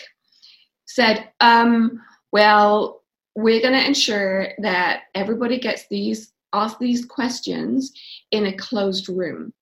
[0.86, 2.00] said, um,
[2.32, 3.02] well,
[3.34, 7.92] we're going to ensure that everybody gets these ask these questions
[8.30, 9.52] in a closed room.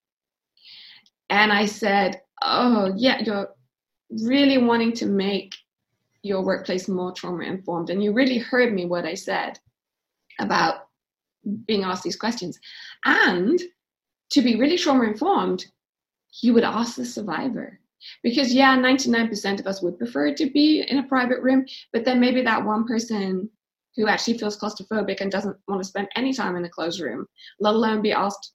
[1.29, 3.49] And I said, oh yeah, you're
[4.09, 5.55] really wanting to make
[6.23, 7.89] your workplace more trauma informed.
[7.89, 9.57] And you really heard me what I said
[10.39, 10.87] about
[11.65, 12.59] being asked these questions.
[13.05, 13.59] And
[14.31, 15.65] to be really trauma informed,
[16.41, 17.79] you would ask the survivor.
[18.23, 22.19] Because, yeah, 99% of us would prefer to be in a private room, but then
[22.19, 23.49] maybe that one person
[23.95, 27.27] who actually feels claustrophobic and doesn't want to spend any time in a closed room,
[27.59, 28.53] let alone be asked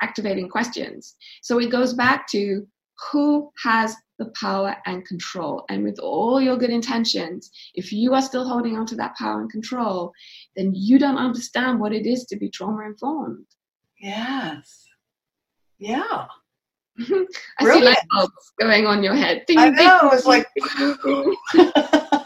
[0.00, 1.14] activating questions.
[1.42, 2.66] So it goes back to
[3.12, 5.64] who has the power and control.
[5.68, 9.40] And with all your good intentions, if you are still holding on to that power
[9.40, 10.12] and control,
[10.56, 13.46] then you don't understand what it is to be trauma informed.
[13.98, 14.83] Yes.
[15.84, 16.26] Yeah.
[16.98, 17.26] I
[17.60, 17.84] Brilliant.
[17.84, 19.44] see light bulbs going on your head.
[19.46, 20.00] Ding, I know.
[20.00, 20.46] Ding, it's like,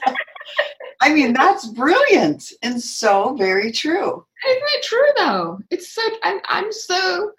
[1.01, 4.25] I mean, that's brilliant and so very true.
[4.49, 5.59] Isn't it true though?
[5.71, 7.33] It's so, I'm, I'm so,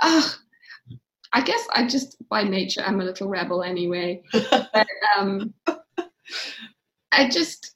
[0.00, 0.28] uh,
[1.32, 4.22] I guess I just by nature I'm a little rebel anyway.
[4.32, 4.86] but,
[5.18, 5.52] um,
[7.12, 7.74] I just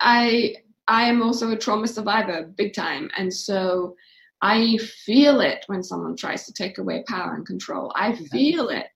[0.00, 0.56] I
[0.88, 3.94] I am also a trauma survivor, big time, and so
[4.42, 7.92] I feel it when someone tries to take away power and control.
[7.94, 8.86] I feel it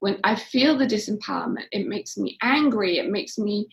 [0.00, 1.64] when I feel the disempowerment.
[1.72, 2.98] It makes me angry.
[2.98, 3.68] It makes me,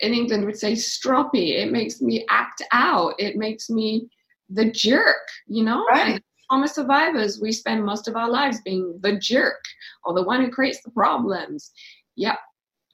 [0.00, 1.58] in England, would say stroppy.
[1.58, 3.14] It makes me act out.
[3.18, 4.08] It makes me
[4.48, 5.84] the jerk, you know.
[5.86, 6.14] Right.
[6.14, 9.62] And trauma survivors, we spend most of our lives being the jerk
[10.04, 11.72] or the one who creates the problems.
[12.16, 12.38] Yep,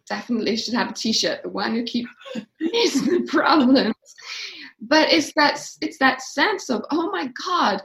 [0.09, 2.11] definitely should have a t-shirt, the one who keeps
[2.59, 3.95] the problems.
[4.81, 7.83] But it's that it's that sense of, oh my God,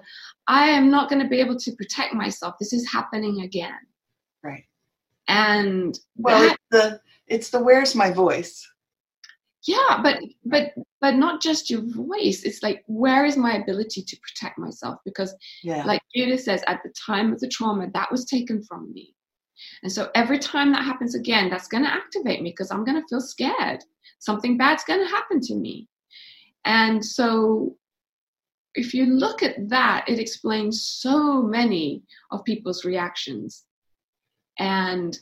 [0.47, 2.55] I am not going to be able to protect myself.
[2.59, 3.79] This is happening again.
[4.43, 4.65] Right.
[5.27, 8.67] And well, that, it's the it's the where's my voice
[9.67, 10.71] yeah but but
[11.01, 15.35] but not just your voice it's like where is my ability to protect myself because
[15.63, 15.83] yeah.
[15.83, 19.13] like judith says at the time of the trauma that was taken from me
[19.83, 22.99] and so every time that happens again that's going to activate me because i'm going
[22.99, 23.83] to feel scared
[24.19, 25.87] something bad's going to happen to me
[26.65, 27.75] and so
[28.75, 33.65] if you look at that it explains so many of people's reactions
[34.57, 35.19] and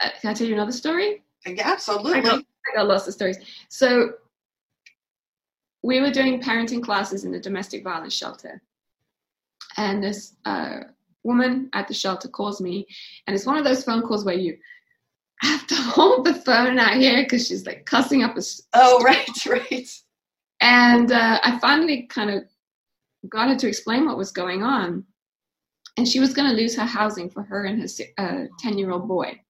[0.00, 3.38] uh, can i tell you another story yeah, absolutely I got lots of stories.
[3.68, 4.12] So
[5.82, 8.60] we were doing parenting classes in the domestic violence shelter.
[9.76, 10.80] And this uh,
[11.22, 12.86] woman at the shelter calls me,
[13.26, 14.56] and it's one of those phone calls where you
[15.42, 18.42] have to hold the phone out here because she's like cussing up a.
[18.72, 19.88] Oh, right, right.
[20.66, 22.42] And uh, I finally kind of
[23.28, 25.04] got her to explain what was going on.
[25.96, 28.90] And she was going to lose her housing for her and her 10 uh, year
[28.90, 29.40] old boy.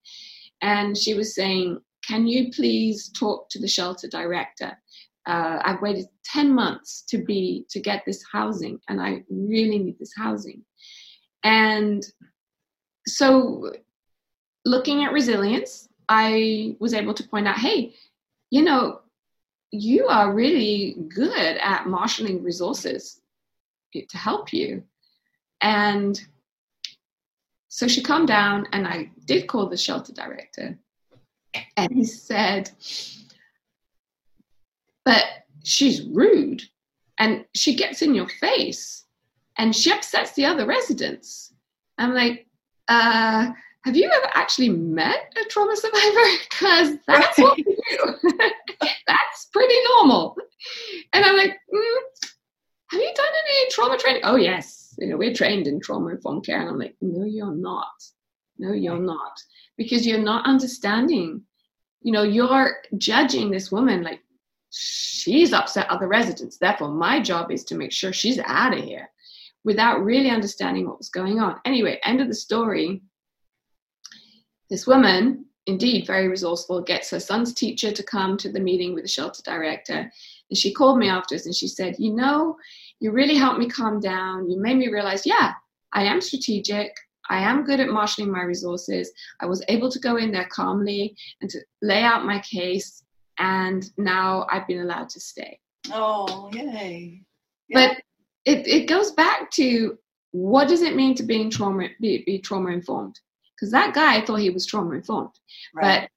[0.61, 4.77] And she was saying, Can you please talk to the shelter director?
[5.25, 9.97] Uh, I've waited 10 months to be to get this housing and I really need
[9.97, 10.61] this housing.
[11.43, 12.05] And
[13.07, 13.73] so
[14.65, 17.95] looking at resilience, I was able to point out, hey,
[18.51, 19.01] you know,
[19.71, 23.21] you are really good at marshaling resources
[23.93, 24.83] to help you.
[25.61, 26.19] And
[27.67, 30.77] so she calmed down, and I did call the shelter director.
[31.75, 32.69] And he said,
[35.05, 35.23] But
[35.63, 36.63] she's rude,
[37.17, 39.05] and she gets in your face,
[39.57, 41.53] and she upsets the other residents.
[41.97, 42.47] I'm like,
[42.87, 43.51] uh,
[43.83, 46.19] have you ever actually met a trauma survivor?
[46.49, 48.15] Because that's what we do.
[49.07, 50.35] that's pretty normal.
[51.13, 51.97] And I'm like, mm,
[52.91, 54.21] have you done any trauma training?
[54.23, 54.95] Oh, yes.
[54.97, 56.59] You know, we're trained in trauma informed care.
[56.59, 57.87] And I'm like, no, you're not.
[58.57, 59.41] No, you're not.
[59.77, 61.43] Because you're not understanding.
[62.01, 64.21] You know, you're judging this woman like
[64.71, 66.57] she's upset other residents.
[66.57, 69.09] Therefore, my job is to make sure she's out of here
[69.63, 71.59] without really understanding what was going on.
[71.65, 73.01] Anyway, end of the story
[74.69, 79.03] this woman, indeed very resourceful, gets her son's teacher to come to the meeting with
[79.03, 80.11] the shelter director.
[80.49, 82.57] And she called me afterwards and she said, You know,
[82.99, 84.49] you really helped me calm down.
[84.49, 85.53] You made me realize, yeah,
[85.93, 86.91] I am strategic.
[87.29, 89.11] I am good at marshaling my resources.
[89.41, 93.03] I was able to go in there calmly and to lay out my case.
[93.37, 95.59] And now I've been allowed to stay.
[95.91, 97.21] Oh, yay.
[97.67, 97.89] Yeah.
[97.89, 98.03] But
[98.45, 99.97] it, it goes back to
[100.31, 103.19] what does it mean to being trauma be, be trauma informed?
[103.57, 105.31] Because that guy thought he was trauma informed.
[105.73, 106.01] Right.
[106.01, 106.09] But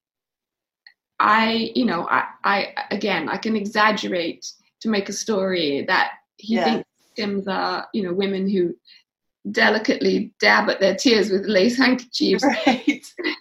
[1.18, 4.46] I, you know, I, I again, I can exaggerate
[4.81, 6.64] to make a story that he yeah.
[6.64, 8.74] thinks victims are, you know, women who
[9.50, 12.44] delicately dab at their tears with lace handkerchiefs.
[12.44, 13.05] Right.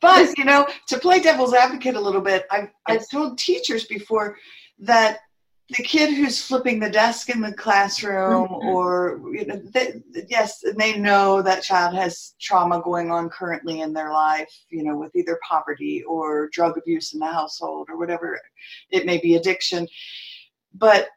[0.00, 4.36] But you know, to play devil's advocate a little bit, I've I've told teachers before
[4.80, 5.20] that
[5.68, 8.68] the kid who's flipping the desk in the classroom mm-hmm.
[8.68, 13.92] or you know they, yes they know that child has trauma going on currently in
[13.92, 18.38] their life you know with either poverty or drug abuse in the household or whatever
[18.90, 19.86] it may be addiction
[20.74, 21.08] but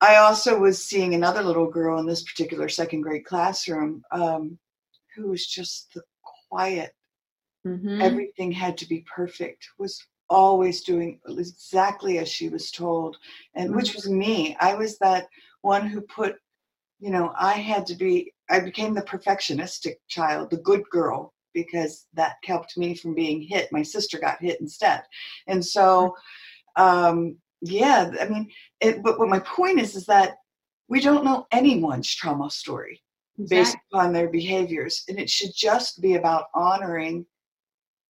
[0.00, 4.58] i also was seeing another little girl in this particular second grade classroom um,
[5.14, 6.02] who was just the
[6.48, 6.92] quiet
[7.66, 8.00] mm-hmm.
[8.00, 13.16] everything had to be perfect was always doing exactly as she was told
[13.54, 14.56] and which was me.
[14.60, 15.28] I was that
[15.62, 16.36] one who put
[17.00, 22.06] you know i had to be i became the perfectionistic child the good girl because
[22.14, 23.70] that kept me from being hit.
[23.72, 25.02] My sister got hit instead.
[25.46, 26.14] And so
[26.76, 30.36] um yeah i mean it, but what my point is is that
[30.88, 33.02] we don't know anyone's trauma story
[33.38, 33.56] exactly.
[33.56, 37.26] based upon their behaviors and it should just be about honoring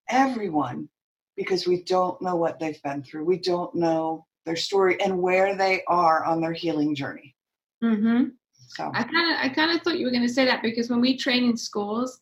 [0.08, 0.88] everyone
[1.36, 3.24] because we don't know what they've been through.
[3.24, 7.34] We don't know their story and where they are on their healing journey.
[7.82, 8.28] Mm-hmm.
[8.68, 10.88] So I kind of I kind of thought you were going to say that because
[10.88, 12.20] when we train in schools,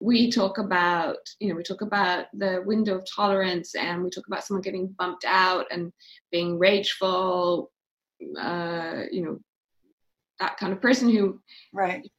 [0.00, 4.26] we talk about you know we talk about the window of tolerance and we talk
[4.26, 5.92] about someone getting bumped out and
[6.32, 7.70] being rageful,
[8.40, 9.38] uh, you know
[10.40, 11.40] that kind of person who
[11.72, 12.10] right.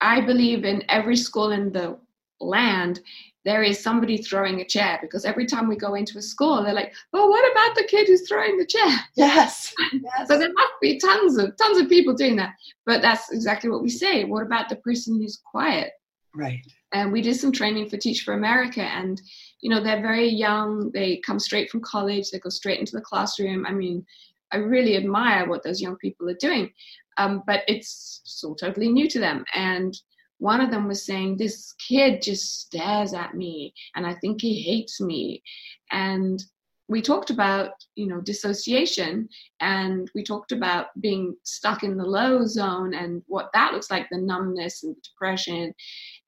[0.00, 1.98] I believe in every school in the
[2.40, 3.00] land
[3.46, 6.74] there is somebody throwing a chair because every time we go into a school they're
[6.74, 8.90] like oh what about the kid who's throwing the chair?
[9.14, 10.28] Yes, yes.
[10.28, 12.54] so there must be tons of tons of people doing that.
[12.84, 14.24] But that's exactly what we say.
[14.24, 15.92] What about the person who's quiet?
[16.34, 16.60] Right.
[16.92, 19.22] And we did some training for teach for america and
[19.60, 20.90] you know they're very young.
[20.92, 22.30] They come straight from college.
[22.30, 23.64] They go straight into the classroom.
[23.64, 24.04] I mean
[24.52, 26.70] i really admire what those young people are doing.
[27.18, 29.44] Um, but it's still totally new to them.
[29.54, 29.96] And
[30.38, 34.60] one of them was saying this kid just stares at me and i think he
[34.62, 35.42] hates me.
[35.90, 36.42] And
[36.88, 39.28] we talked about you know dissociation
[39.60, 44.08] and we talked about being stuck in the low zone and what that looks like
[44.10, 45.74] the numbness and depression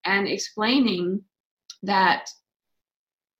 [0.04, 1.22] and explaining
[1.82, 2.28] that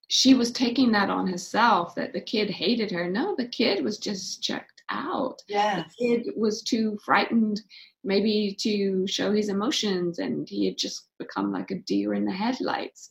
[0.08, 3.10] she was taking that on herself that the kid hated her.
[3.10, 5.42] No the kid was just checked out.
[5.48, 7.60] Yeah the kid was too frightened
[8.04, 12.32] maybe to show his emotions and he had just become like a deer in the
[12.32, 13.10] headlights.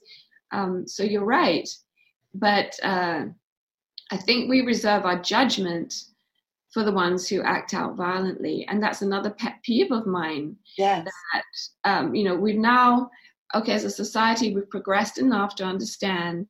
[0.51, 1.67] Um, so you're right.
[2.34, 3.25] But uh,
[4.09, 5.93] i think we reserve our judgment
[6.73, 10.55] for the ones who act out violently and that's another pet peeve of mine.
[10.78, 11.07] Yes.
[11.34, 11.43] that
[11.89, 13.09] um, you know we've now
[13.55, 16.47] okay as a society we've progressed enough to understand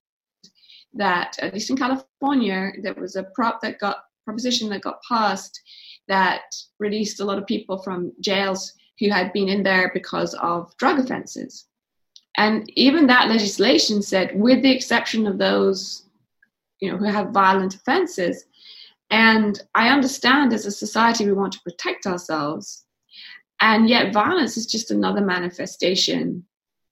[0.98, 3.98] that at least in California, there was a prop that got
[4.28, 5.62] proposition that got passed
[6.10, 6.42] that
[6.80, 11.00] released a lot of people from jails who had been in there because of drug
[11.00, 11.66] offenses.
[12.36, 16.08] And even that legislation said, with the exception of those,
[16.80, 18.46] you know, who have violent offenses.
[19.10, 22.86] And I understand as a society we want to protect ourselves,
[23.62, 26.46] and yet violence is just another manifestation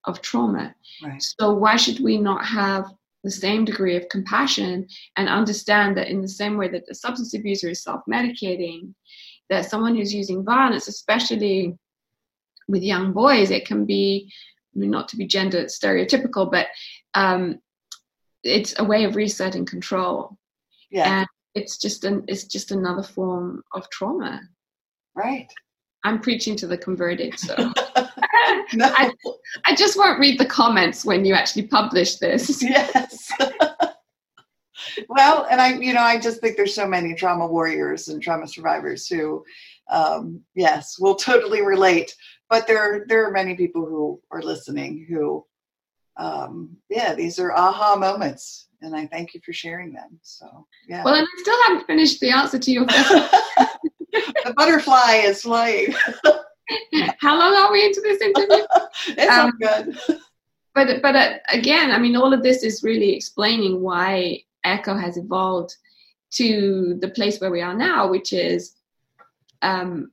[0.05, 0.73] of trauma.
[1.03, 1.21] Right.
[1.21, 2.91] So why should we not have
[3.25, 7.33] the same degree of compassion and understand that in the same way that the substance
[7.33, 8.93] abuser is self-medicating,
[9.49, 11.77] that someone who's using violence, especially
[12.67, 14.31] with young boys, it can be
[14.75, 16.67] I mean, not to be gender stereotypical, but
[17.13, 17.59] um,
[18.43, 20.37] it's a way of resetting control.
[20.91, 21.19] Yeah.
[21.19, 24.41] And it's just an it's just another form of trauma.
[25.15, 25.47] Right.
[26.03, 27.55] I'm preaching to the converted, so
[28.73, 28.91] No.
[28.95, 29.11] I,
[29.65, 32.61] I just won't read the comments when you actually publish this.
[32.63, 33.31] yes.
[35.09, 38.47] well, and I, you know, I just think there's so many trauma warriors and trauma
[38.47, 39.43] survivors who,
[39.89, 42.15] um, yes, will totally relate.
[42.49, 45.45] But there, there are many people who are listening who,
[46.17, 50.19] um, yeah, these are aha moments, and I thank you for sharing them.
[50.21, 51.03] So, yeah.
[51.03, 53.27] Well, and I still haven't finished the answer to your question.
[54.11, 55.93] the butterfly is flying.
[57.19, 58.65] How long are we into this interview?
[59.09, 59.97] it's Um, good.
[60.73, 65.17] but but uh, again, I mean, all of this is really explaining why Echo has
[65.17, 65.75] evolved
[66.31, 68.75] to the place where we are now, which is
[69.61, 70.11] um,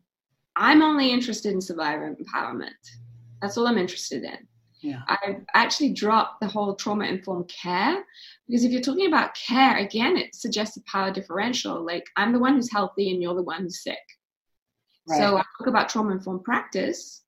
[0.56, 2.70] I'm only interested in survivor empowerment.
[3.40, 4.38] That's all I'm interested in.
[4.82, 5.00] Yeah.
[5.08, 8.02] I've actually dropped the whole trauma informed care
[8.48, 11.84] because if you're talking about care, again, it suggests a power differential.
[11.84, 13.98] Like I'm the one who's healthy and you're the one who's sick.
[15.08, 15.18] Right.
[15.18, 17.22] So I talk about trauma informed practice.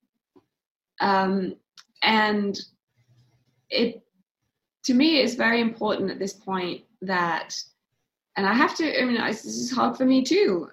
[1.00, 1.56] Um,
[2.02, 2.58] and
[3.70, 4.02] it,
[4.84, 7.56] to me, is very important at this point that,
[8.36, 10.68] and I have to, I mean, this is hard for me too,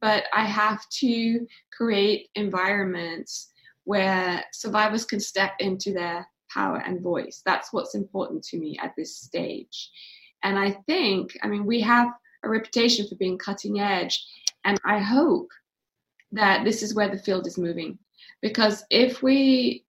[0.00, 1.46] but I have to
[1.76, 3.52] create environments
[3.84, 7.42] where survivors can step into their power and voice.
[7.44, 9.90] That's what's important to me at this stage.
[10.42, 12.08] And I think, I mean, we have
[12.42, 14.24] a reputation for being cutting edge,
[14.64, 15.48] and I hope
[16.32, 17.98] that this is where the field is moving.
[18.40, 19.84] Because if we,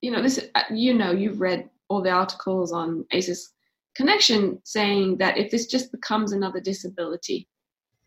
[0.00, 3.52] you know, this, uh, you know, you've read all the articles on ACEs
[3.94, 7.48] Connection saying that if this just becomes another disability,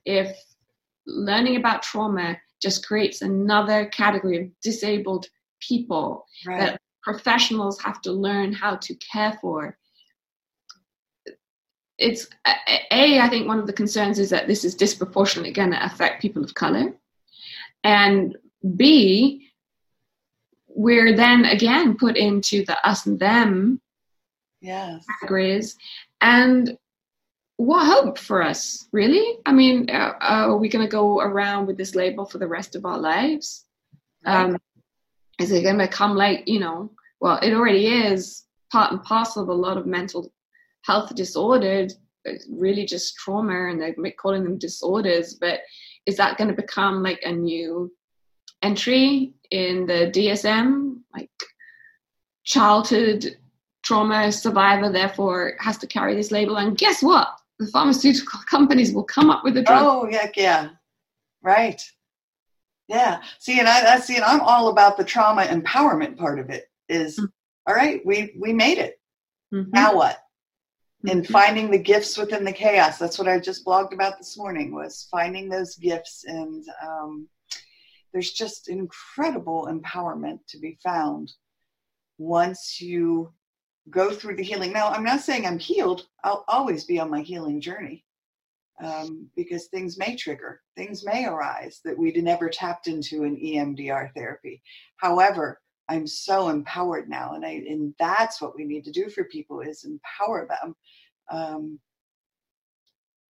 [0.06, 0.38] if
[1.08, 5.26] learning about trauma just creates another category of disabled
[5.60, 6.60] people right.
[6.60, 9.78] that professionals have to learn how to care for.
[11.98, 12.54] It's uh,
[12.92, 13.20] a.
[13.20, 16.44] I think one of the concerns is that this is disproportionately going to affect people
[16.44, 16.94] of color,
[17.84, 18.36] and
[18.76, 19.48] B,
[20.68, 23.82] we're then again put into the us and them
[24.62, 25.06] yes.
[25.20, 25.78] categories,
[26.22, 26.78] and
[27.58, 29.38] what hope for us, really?
[29.46, 32.74] I mean, uh, are we going to go around with this label for the rest
[32.74, 33.66] of our lives?
[34.26, 34.58] Um,
[35.40, 39.44] is it going to become like, you know, well, it already is part and parcel
[39.44, 40.32] of a lot of mental
[40.84, 41.98] health disorders,
[42.50, 45.60] really just trauma, and they're calling them disorders, but
[46.06, 47.92] is that going to become like a new
[48.62, 51.30] entry in the DSM, like
[52.44, 53.38] childhood
[53.84, 56.58] trauma survivor, therefore has to carry this label?
[56.58, 57.30] And guess what?
[57.60, 59.84] the pharmaceutical companies will come up with a drug.
[59.86, 60.70] Oh, heck yeah.
[61.44, 61.82] Right.
[62.88, 63.22] Yeah.
[63.40, 66.70] See, and I, I see, and I'm all about the trauma empowerment part of it.
[66.88, 67.28] Is Mhm.
[67.68, 68.02] all right.
[68.06, 69.00] We we made it.
[69.54, 69.68] Mhm.
[69.74, 70.24] Now what?
[71.08, 71.32] And Mhm.
[71.32, 72.98] finding the gifts within the chaos.
[72.98, 74.74] That's what I just blogged about this morning.
[74.74, 77.30] Was finding those gifts, and um,
[78.12, 81.32] there's just incredible empowerment to be found
[82.18, 83.34] once you
[83.90, 84.74] go through the healing.
[84.74, 86.08] Now, I'm not saying I'm healed.
[86.24, 88.06] I'll always be on my healing journey
[88.84, 94.14] um, because things may trigger, things may arise that we'd never tapped into in EMDR
[94.14, 94.62] therapy.
[94.98, 99.24] However, I'm so empowered now, and I and that's what we need to do for
[99.26, 100.76] people is empower them
[101.32, 101.80] um,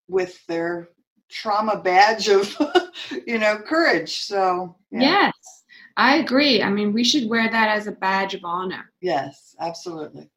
[0.08, 0.90] with their
[1.30, 2.54] trauma badge of
[3.26, 4.22] you know courage.
[4.22, 5.00] So yeah.
[5.02, 5.64] Yes,
[5.96, 6.62] I agree.
[6.62, 8.90] I mean, we should wear that as a badge of honor.
[9.00, 10.28] yes, absolutely,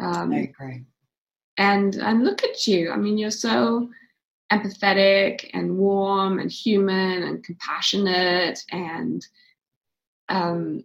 [0.00, 0.84] Um, I agree.
[1.58, 2.90] and and look at you.
[2.90, 3.90] I mean, you're so
[4.52, 9.26] empathetic and warm and human and compassionate and
[10.28, 10.84] um,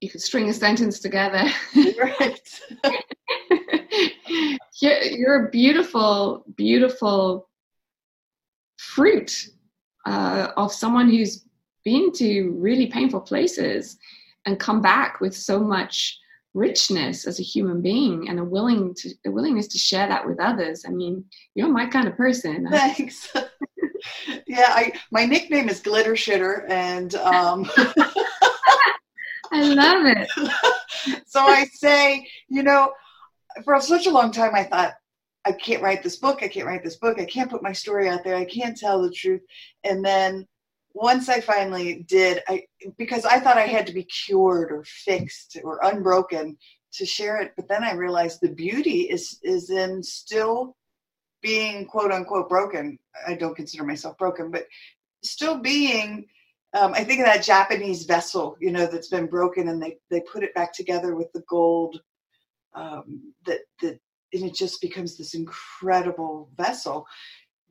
[0.00, 1.44] you could string a sentence together.
[1.74, 2.60] right.
[4.80, 7.48] you're, you're a beautiful, beautiful
[8.78, 9.48] fruit
[10.04, 11.44] uh, of someone who's
[11.84, 13.96] been to really painful places
[14.44, 16.18] and come back with so much
[16.54, 20.40] richness as a human being and a willing to a willingness to share that with
[20.40, 20.84] others.
[20.86, 21.24] I mean,
[21.54, 22.66] you're my kind of person.
[22.70, 23.32] Thanks.
[24.46, 27.70] yeah, I my nickname is Glitter Shitter, and um,
[29.52, 31.22] I love it.
[31.26, 32.92] so I say, you know,
[33.64, 34.94] for such a long time, I thought
[35.44, 36.42] I can't write this book.
[36.42, 37.20] I can't write this book.
[37.20, 38.36] I can't put my story out there.
[38.36, 39.42] I can't tell the truth.
[39.84, 40.46] And then
[40.92, 42.64] once I finally did, I
[42.96, 46.56] because I thought I had to be cured or fixed or unbroken
[46.94, 50.74] to share it, but then I realized the beauty is is in still
[51.42, 52.98] being quote unquote broken.
[53.26, 54.66] I don't consider myself broken, but
[55.22, 56.26] still being.
[56.76, 60.20] Um, I think of that Japanese vessel, you know, that's been broken, and they they
[60.20, 62.00] put it back together with the gold.
[62.74, 63.98] Um, that that
[64.34, 67.06] and it just becomes this incredible vessel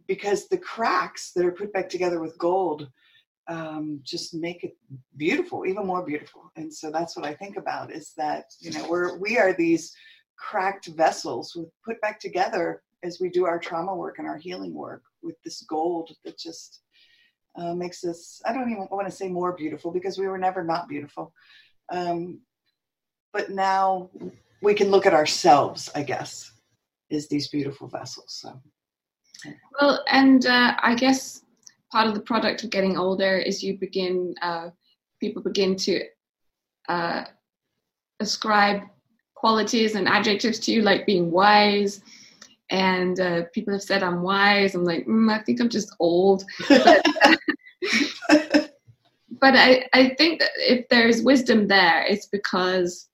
[0.08, 2.90] because the cracks that are put back together with gold
[3.48, 4.76] um, just make it
[5.18, 6.52] beautiful, even more beautiful.
[6.56, 9.94] And so that's what I think about is that you know we're we are these
[10.36, 14.74] cracked vessels with put back together as we do our trauma work and our healing
[14.74, 16.82] work with this gold that just
[17.58, 20.64] uh, makes us i don't even want to say more beautiful because we were never
[20.64, 21.34] not beautiful.
[21.92, 22.42] Um,
[23.32, 24.10] but now
[24.62, 26.52] we can look at ourselves i guess
[27.10, 28.60] is these beautiful vessels so.
[29.80, 31.44] Well and uh, i guess
[31.92, 34.70] part of the product of getting older is you begin uh,
[35.20, 36.04] people begin to
[36.90, 37.26] uh,
[38.20, 38.82] ascribe
[39.36, 42.02] qualities and adjectives to you like being wise
[42.70, 44.76] and uh, people have said I'm wise.
[44.76, 46.44] I'm like, mm, I think I'm just old.
[48.28, 48.72] But,
[49.40, 53.10] but I, I think that if there's wisdom there, it's because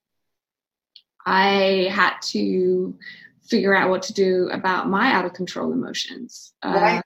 [1.26, 2.96] I had to
[3.44, 6.54] figure out what to do about my out of control emotions.
[6.64, 6.98] Uh, right.
[7.00, 7.02] Uh,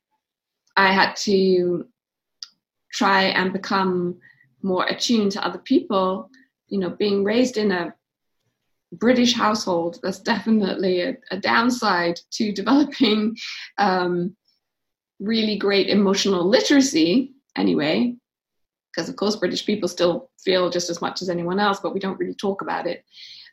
[0.77, 1.87] I had to
[2.91, 4.17] try and become
[4.61, 6.29] more attuned to other people.
[6.67, 7.93] You know, being raised in a
[8.97, 13.35] British household, that's definitely a, a downside to developing
[13.77, 14.35] um,
[15.19, 18.15] really great emotional literacy, anyway,
[18.91, 21.99] because of course British people still feel just as much as anyone else, but we
[21.99, 23.03] don't really talk about it.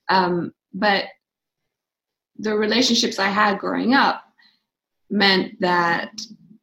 [0.09, 1.05] Um, but
[2.38, 4.24] the relationships I had growing up
[5.11, 6.11] meant that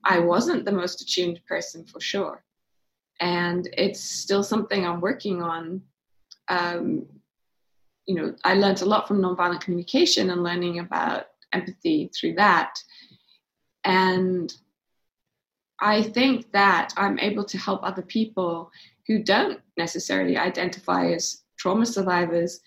[0.03, 2.43] I wasn't the most attuned person for sure.
[3.19, 5.81] And it's still something I'm working on
[6.47, 7.05] um,
[8.09, 12.79] you know, I learned a lot from nonviolent communication and learning about empathy through that.
[13.83, 14.51] And
[15.79, 18.71] I think that I'm able to help other people
[19.05, 22.61] who don't necessarily identify as trauma survivors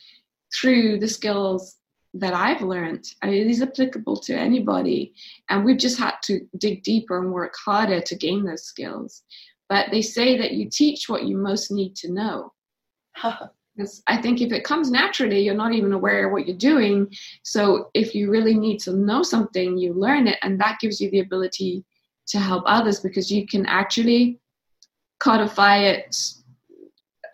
[0.54, 1.74] through the skills
[2.14, 3.12] that I've learned.
[3.20, 5.12] I mean, it is applicable to anybody,
[5.48, 9.24] and we've just had to dig deeper and work harder to gain those skills.
[9.68, 12.52] But they say that you teach what you most need to know.
[13.76, 17.10] Because I think if it comes naturally, you're not even aware of what you're doing.
[17.42, 21.10] So if you really need to know something, you learn it, and that gives you
[21.10, 21.84] the ability
[22.28, 24.38] to help others because you can actually
[25.20, 26.14] codify it,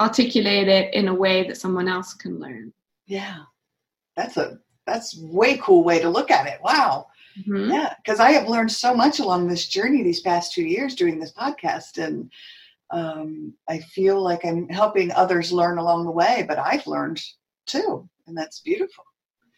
[0.01, 2.73] articulate it in a way that someone else can learn.
[3.07, 3.39] Yeah,
[4.17, 6.61] that's a that's way cool way to look at it.
[6.63, 7.09] Wow.
[7.39, 7.71] Mm-hmm.
[7.71, 11.19] Yeah, because I have learned so much along this journey these past two years doing
[11.19, 12.31] this podcast, and
[12.91, 17.23] um, I feel like I'm helping others learn along the way, but I've learned
[17.67, 19.05] too, and that's beautiful.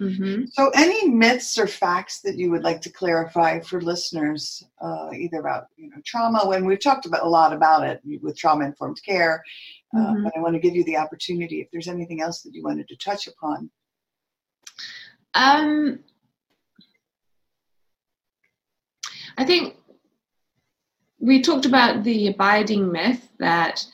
[0.00, 0.46] Mm-hmm.
[0.52, 5.40] So, any myths or facts that you would like to clarify for listeners, uh, either
[5.40, 6.46] about you know trauma?
[6.46, 9.44] When we've talked about a lot about it with trauma informed care,
[9.94, 10.24] uh, mm-hmm.
[10.24, 12.88] but I want to give you the opportunity if there's anything else that you wanted
[12.88, 13.70] to touch upon.
[15.34, 16.00] Um,
[19.36, 19.76] I think
[21.20, 23.86] we talked about the abiding myth that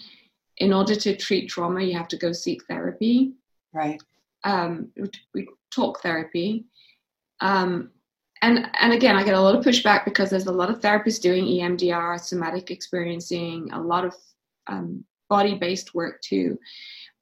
[0.58, 3.32] in order to treat trauma, you have to go seek therapy.
[3.72, 4.00] Right.
[4.44, 4.90] Um,
[5.34, 6.64] we talk therapy.
[7.40, 7.90] Um,
[8.42, 11.20] and, and again, I get a lot of pushback because there's a lot of therapists
[11.20, 14.14] doing EMDR, somatic experiencing, a lot of
[14.68, 16.58] um, body based work too.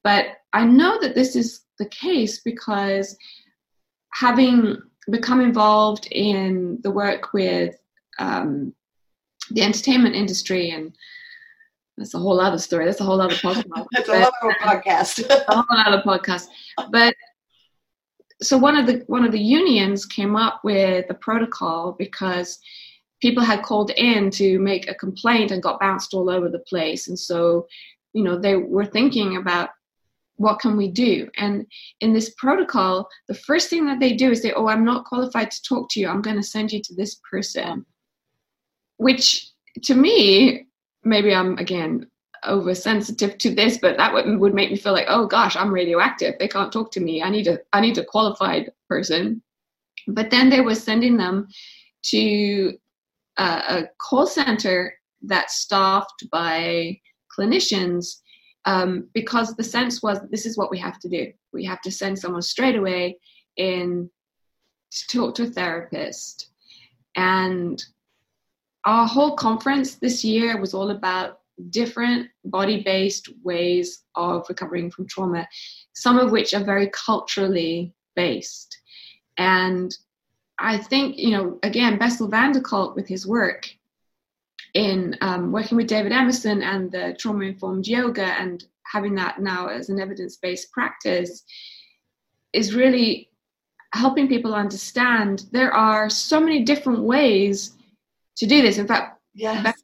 [0.03, 3.17] But I know that this is the case because
[4.13, 4.77] having
[5.11, 7.77] become involved in the work with
[8.19, 8.75] um,
[9.51, 10.95] the entertainment industry and
[11.97, 12.87] that's a whole other story.
[12.87, 13.87] That's a whole other podcast.
[13.93, 15.45] that's a whole other podcast.
[15.49, 16.49] a whole other podcast.
[16.91, 17.15] But
[18.43, 22.59] so one of the one of the unions came up with a protocol because
[23.23, 27.07] people had called in to make a complaint and got bounced all over the place,
[27.09, 27.67] and so
[28.13, 29.71] you know they were thinking about
[30.37, 31.65] what can we do and
[32.01, 35.49] in this protocol the first thing that they do is say oh i'm not qualified
[35.49, 37.87] to talk to you i'm going to send you to this person
[38.97, 39.51] which
[39.83, 40.67] to me,
[41.03, 42.07] maybe I'm again
[42.47, 46.35] oversensitive to this, but that would, would make me feel like, oh gosh, I'm radioactive.
[46.39, 47.23] They can't talk to me.
[47.23, 49.43] I need a I need a qualified person.
[50.07, 51.49] But then they were sending them
[52.07, 52.75] to
[53.39, 57.01] a, a call center that's staffed by
[57.37, 58.21] clinicians
[58.67, 61.33] um, because the sense was this is what we have to do.
[61.53, 63.19] We have to send someone straight away
[63.57, 64.11] in
[64.91, 66.51] to talk to a therapist.
[67.17, 67.83] And
[68.85, 75.07] our whole conference this year was all about different body based ways of recovering from
[75.07, 75.49] trauma,
[75.95, 78.77] some of which are very culturally based.
[79.39, 79.97] And
[80.59, 83.69] I think, you know, again, Bessel van der Kolk with his work
[84.75, 89.69] in um, working with David Emerson and the trauma informed yoga and having that now
[89.69, 91.45] as an evidence based practice
[92.53, 93.31] is really
[93.95, 97.75] helping people understand there are so many different ways
[98.37, 98.79] to do this.
[98.79, 99.83] In fact, yes.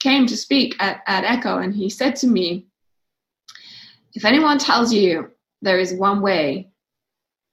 [0.00, 2.66] came to speak at, at Echo and he said to me,
[4.14, 5.30] if anyone tells you
[5.62, 6.70] there is one way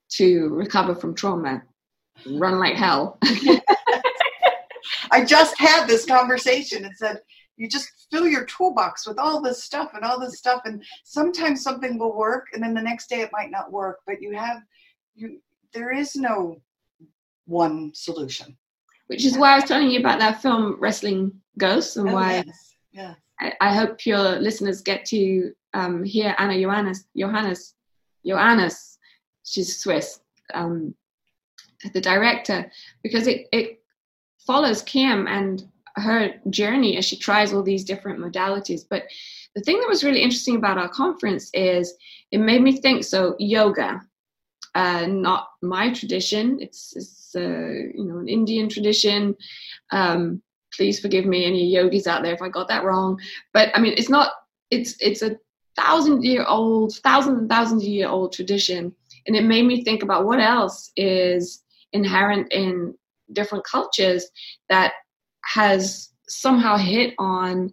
[0.09, 1.61] to recover from trauma,
[2.25, 3.19] run like hell.
[5.11, 7.21] I just had this conversation and said,
[7.59, 11.61] you just fill your toolbox with all this stuff and all this stuff and sometimes
[11.61, 14.61] something will work and then the next day it might not work but you have
[15.13, 15.41] you
[15.73, 16.55] there is no
[17.45, 18.57] one solution
[19.09, 22.43] which is why I was telling you about that film Wrestling Ghosts and oh, why
[22.45, 22.75] yes.
[22.91, 23.15] yeah.
[23.39, 27.73] I, I, hope your listeners get to um, hear Anna Johannes, Johannes,
[28.25, 28.99] Johannes,
[29.43, 30.19] she's Swiss,
[30.53, 30.93] um,
[31.93, 33.81] the director, because it, it
[34.45, 38.81] follows Kim and her journey as she tries all these different modalities.
[38.87, 39.05] But
[39.55, 41.95] the thing that was really interesting about our conference is
[42.31, 44.01] it made me think so yoga
[44.75, 46.57] uh, not my tradition.
[46.61, 49.35] It's, it's uh, you know an Indian tradition.
[49.91, 50.41] Um,
[50.73, 53.19] please forgive me, any yogis out there, if I got that wrong.
[53.53, 54.31] But I mean, it's not.
[54.71, 55.37] It's it's a
[55.75, 58.93] thousand year old, thousands and thousands year old tradition,
[59.27, 61.63] and it made me think about what else is
[61.93, 62.93] inherent in
[63.33, 64.27] different cultures
[64.69, 64.93] that
[65.45, 67.71] has somehow hit on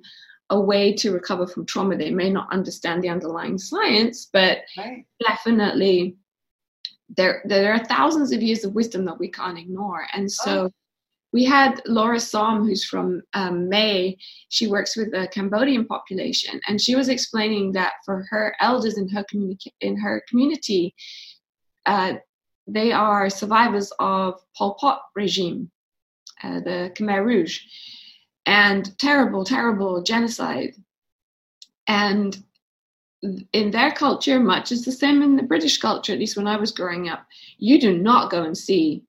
[0.50, 1.96] a way to recover from trauma.
[1.96, 5.04] They may not understand the underlying science, but right.
[5.26, 6.16] definitely
[7.08, 10.06] there there are thousands of years of wisdom that we can't ignore.
[10.12, 10.70] And so oh.
[11.32, 14.16] we had laura som who's from um, may.
[14.48, 19.08] She works with the cambodian population and she was explaining that for her elders in
[19.10, 20.94] her community in her community
[21.86, 22.14] uh,
[22.66, 25.70] they are survivors of pol pot regime
[26.42, 27.60] uh, the khmer rouge
[28.46, 30.74] and terrible terrible genocide.
[31.88, 32.36] And
[33.22, 36.56] in their culture, much is the same in the British culture, at least when I
[36.56, 37.26] was growing up,
[37.58, 39.04] you do not go and see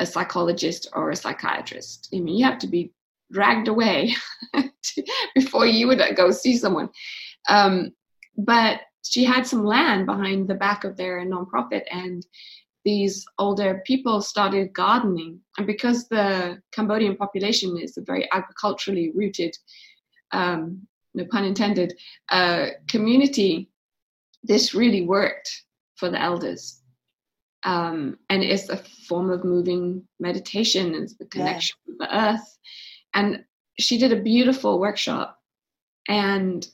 [0.00, 2.08] a psychologist or a psychiatrist.
[2.14, 2.92] I mean, you have to be
[3.32, 4.14] dragged away
[5.34, 6.90] before you would go see someone.
[7.48, 7.92] Um,
[8.36, 12.24] but she had some land behind the back of their nonprofit, and
[12.84, 15.40] these older people started gardening.
[15.56, 19.56] And because the Cambodian population is a very agriculturally rooted
[20.32, 20.86] um,
[21.18, 21.94] no pun intended,
[22.30, 23.70] uh, community,
[24.42, 25.64] this really worked
[25.96, 26.80] for the elders.
[27.64, 28.76] Um, and it's a
[29.08, 31.90] form of moving meditation and the connection yeah.
[31.90, 32.58] with the earth.
[33.14, 33.44] And
[33.78, 35.38] she did a beautiful workshop,
[36.08, 36.66] and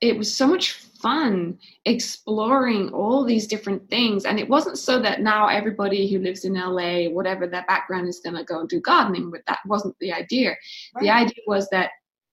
[0.00, 4.24] it was so much fun exploring all these different things.
[4.24, 8.20] And it wasn't so that now everybody who lives in LA, whatever their background, is
[8.20, 10.54] going to go and do gardening, but that wasn't the idea.
[10.94, 11.02] Right.
[11.02, 11.90] The idea was that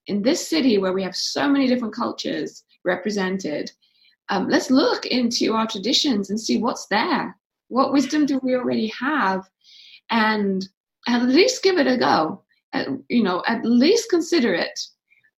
[0.08, 3.72] in this city where we have so many different cultures represented,
[4.30, 7.36] um, let's look into our traditions and see what's there.
[7.68, 9.50] What wisdom do we already have?
[10.10, 10.68] And
[11.08, 12.44] at least give it a go.
[12.74, 14.80] At, you know, at least consider it.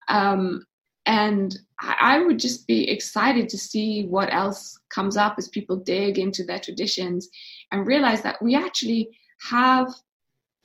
[0.09, 0.67] Um,
[1.07, 5.77] and I, I would just be excited to see what else comes up as people
[5.77, 7.29] dig into their traditions
[7.71, 9.09] and realize that we actually
[9.51, 9.89] have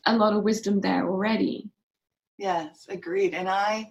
[0.06, 1.70] a lot of wisdom there already.
[2.38, 3.34] Yes, agreed.
[3.34, 3.90] And I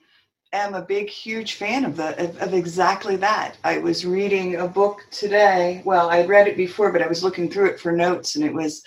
[0.53, 3.57] am a big, huge fan of the of, of, exactly that.
[3.65, 5.83] I was reading a book today.
[5.85, 8.55] Well, I'd read it before, but I was looking through it for notes, and it
[8.55, 8.83] was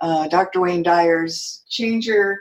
[0.00, 0.60] uh, Dr.
[0.60, 2.38] Wayne Dyer's "Change Your."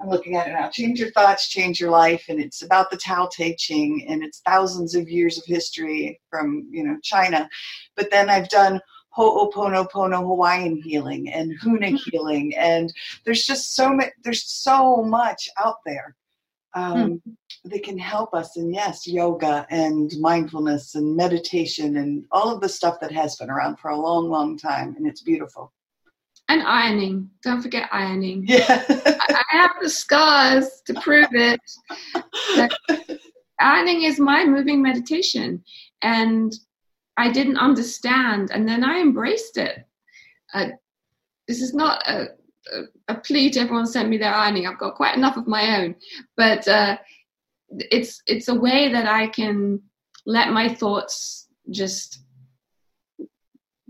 [0.00, 0.70] I'm looking at it now.
[0.70, 4.40] Change your thoughts, change your life, and it's about the Tao Te Ching, and it's
[4.46, 7.48] thousands of years of history from you know China.
[7.96, 8.80] But then I've done
[9.16, 12.10] Ho'oponopono Hawaiian healing and Huna mm-hmm.
[12.10, 12.92] healing, and
[13.24, 14.10] there's just so much.
[14.22, 16.16] There's so much out there
[16.74, 17.20] um, mm.
[17.64, 18.56] that can help us.
[18.56, 23.50] And yes, yoga and mindfulness and meditation and all of the stuff that has been
[23.50, 25.72] around for a long, long time, and it's beautiful.
[26.48, 27.30] And ironing.
[27.44, 28.44] Don't forget ironing.
[28.48, 28.84] Yeah.
[28.88, 31.60] I have the scars to prove it.
[33.60, 35.62] ironing is my moving meditation.
[36.02, 36.52] And
[37.16, 39.84] I didn't understand, and then I embraced it.
[40.54, 40.68] Uh,
[41.46, 42.28] this is not a,
[42.72, 44.66] a, a, plea to everyone send me their ironing.
[44.66, 45.94] I've got quite enough of my own,
[46.36, 46.96] but uh,
[47.68, 49.80] it's it's a way that I can
[50.26, 52.22] let my thoughts just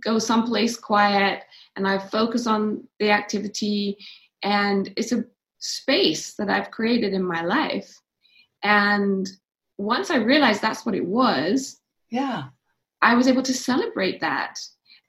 [0.03, 1.45] go someplace quiet,
[1.77, 3.97] and I focus on the activity,
[4.43, 5.25] and it's a
[5.59, 7.95] space that I've created in my life.
[8.63, 9.29] And
[9.79, 12.45] once I realized that's what it was, yeah,
[13.03, 14.59] I was able to celebrate that.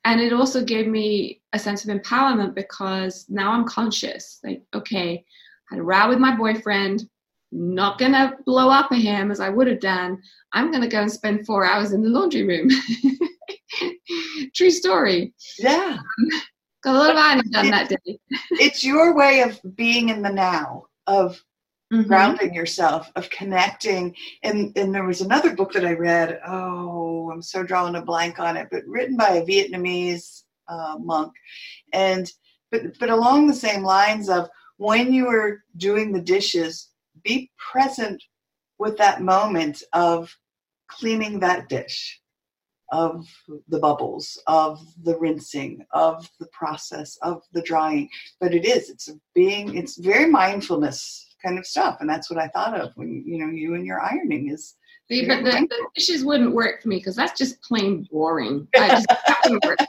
[0.03, 4.39] And it also gave me a sense of empowerment because now I'm conscious.
[4.43, 5.23] Like, okay,
[5.69, 7.07] I had a row with my boyfriend,
[7.51, 10.21] not gonna blow up at him as I would have done.
[10.53, 12.69] I'm gonna go and spend four hours in the laundry room.
[14.55, 15.33] True story.
[15.59, 15.97] Yeah.
[16.83, 18.19] Got a lot of ironing done that day.
[18.51, 21.39] it's your way of being in the now, of
[21.91, 22.07] mm-hmm.
[22.07, 24.15] grounding yourself, of connecting.
[24.43, 26.39] And and there was another book that I read.
[26.45, 31.33] Oh, I'm so drawing a blank on it, but written by a Vietnamese uh, monk,
[31.93, 32.31] and
[32.71, 36.89] but but along the same lines of when you are doing the dishes,
[37.23, 38.21] be present
[38.79, 40.35] with that moment of
[40.87, 42.19] cleaning that dish
[42.91, 43.25] of
[43.69, 48.09] the bubbles, of the rinsing, of the process, of the drying.
[48.39, 51.97] But it is, it's being, it's very mindfulness kind of stuff.
[51.99, 54.75] And that's what I thought of when, you know, you and your ironing is.
[55.09, 58.67] See, but the, the, dishes wouldn't work for me because that's just plain boring.
[58.75, 59.79] I just, that wouldn't work.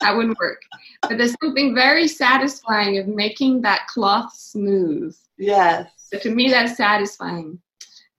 [0.00, 0.60] That wouldn't work.
[1.02, 5.16] But there's something very satisfying of making that cloth smooth.
[5.38, 5.90] Yes.
[5.96, 7.60] So to me, that's satisfying.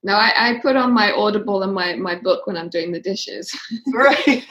[0.03, 2.99] Now I, I put on my Audible and my, my book when I'm doing the
[2.99, 3.55] dishes.
[3.93, 4.45] right.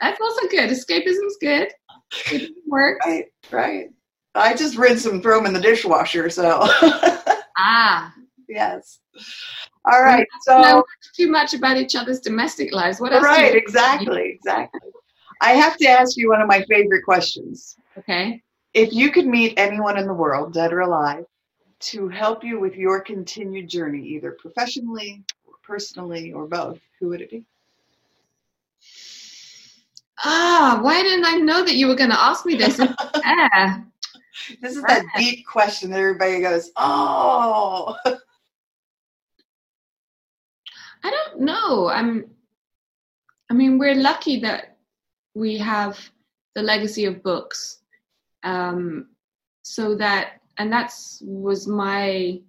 [0.00, 0.70] That's also good.
[0.70, 1.68] Escapism's good.
[2.30, 3.04] It works.
[3.06, 3.88] Right, right.
[4.38, 6.30] I just rinse them, throw them in the dishwasher.
[6.30, 6.60] So.
[7.58, 8.14] ah.
[8.48, 9.00] Yes.
[9.84, 10.26] All right.
[10.42, 10.84] So know
[11.14, 13.00] too much about each other's domestic lives.
[13.00, 13.24] What else?
[13.24, 13.54] Right.
[13.54, 14.38] Exactly.
[14.38, 14.80] Exactly.
[15.40, 17.76] I have to ask you one of my favorite questions.
[17.96, 18.42] Okay.
[18.74, 21.24] If you could meet anyone in the world, dead or alive,
[21.80, 27.20] to help you with your continued journey, either professionally, or personally, or both, who would
[27.20, 27.44] it be?
[30.24, 32.78] Ah, why didn't I know that you were going to ask me this?
[33.24, 33.80] yeah.
[34.60, 37.96] This is that deep question that everybody goes, oh.
[41.04, 41.88] I don't know.
[41.88, 42.30] I'm.
[43.50, 44.76] I mean, we're lucky that
[45.34, 45.98] we have
[46.54, 47.78] the legacy of books,
[48.42, 49.08] um,
[49.62, 52.40] so that and that's was my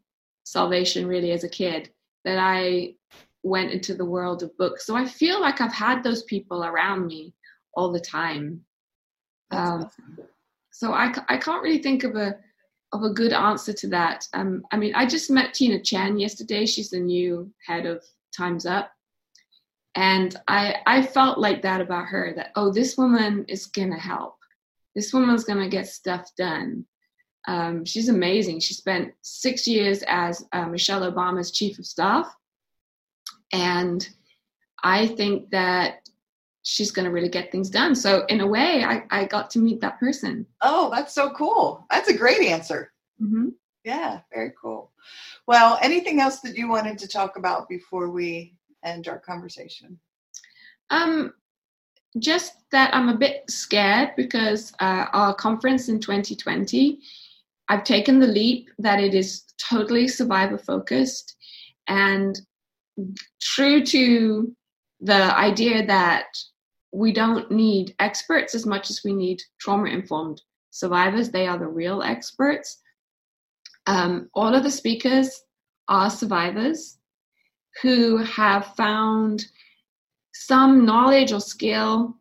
[0.43, 1.91] salvation really as a kid
[2.25, 2.95] that I
[3.43, 4.85] went into the world of books.
[4.85, 7.33] So I feel like I've had those people around me
[7.73, 8.61] all the time.
[9.51, 9.89] Um,
[10.79, 12.37] so I, I can't really think of a
[12.93, 14.25] of a good answer to that.
[14.33, 16.65] Um, I mean, I just met Tina Tchen yesterday.
[16.65, 18.01] She's the new head of
[18.35, 18.89] Times Up,
[19.95, 22.31] and I I felt like that about her.
[22.33, 24.37] That oh, this woman is gonna help.
[24.95, 26.85] This woman's gonna get stuff done.
[27.45, 28.61] Um, she's amazing.
[28.61, 32.33] She spent six years as uh, Michelle Obama's chief of staff.
[33.51, 34.07] And
[34.81, 36.08] I think that
[36.63, 37.95] she's going to really get things done.
[37.95, 40.45] So, in a way, I, I got to meet that person.
[40.61, 41.85] Oh, that's so cool.
[41.89, 42.91] That's a great answer.
[43.21, 43.49] Mm-hmm.
[43.83, 44.91] Yeah, very cool.
[45.47, 49.99] Well, anything else that you wanted to talk about before we end our conversation?
[50.89, 51.33] Um,
[52.17, 56.99] just that I'm a bit scared because uh, our conference in 2020
[57.69, 61.37] I've taken the leap that it is totally survivor focused
[61.87, 62.39] and
[63.39, 64.55] true to
[64.99, 66.25] the idea that
[66.91, 70.41] we don't need experts as much as we need trauma informed
[70.71, 71.29] survivors.
[71.29, 72.81] They are the real experts.
[73.85, 75.43] Um, all of the speakers
[75.87, 76.97] are survivors
[77.81, 79.45] who have found
[80.33, 82.15] some knowledge or skill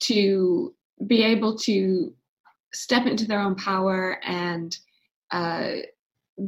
[0.00, 0.74] to
[1.06, 2.12] be able to
[2.72, 4.76] step into their own power and
[5.30, 5.72] uh,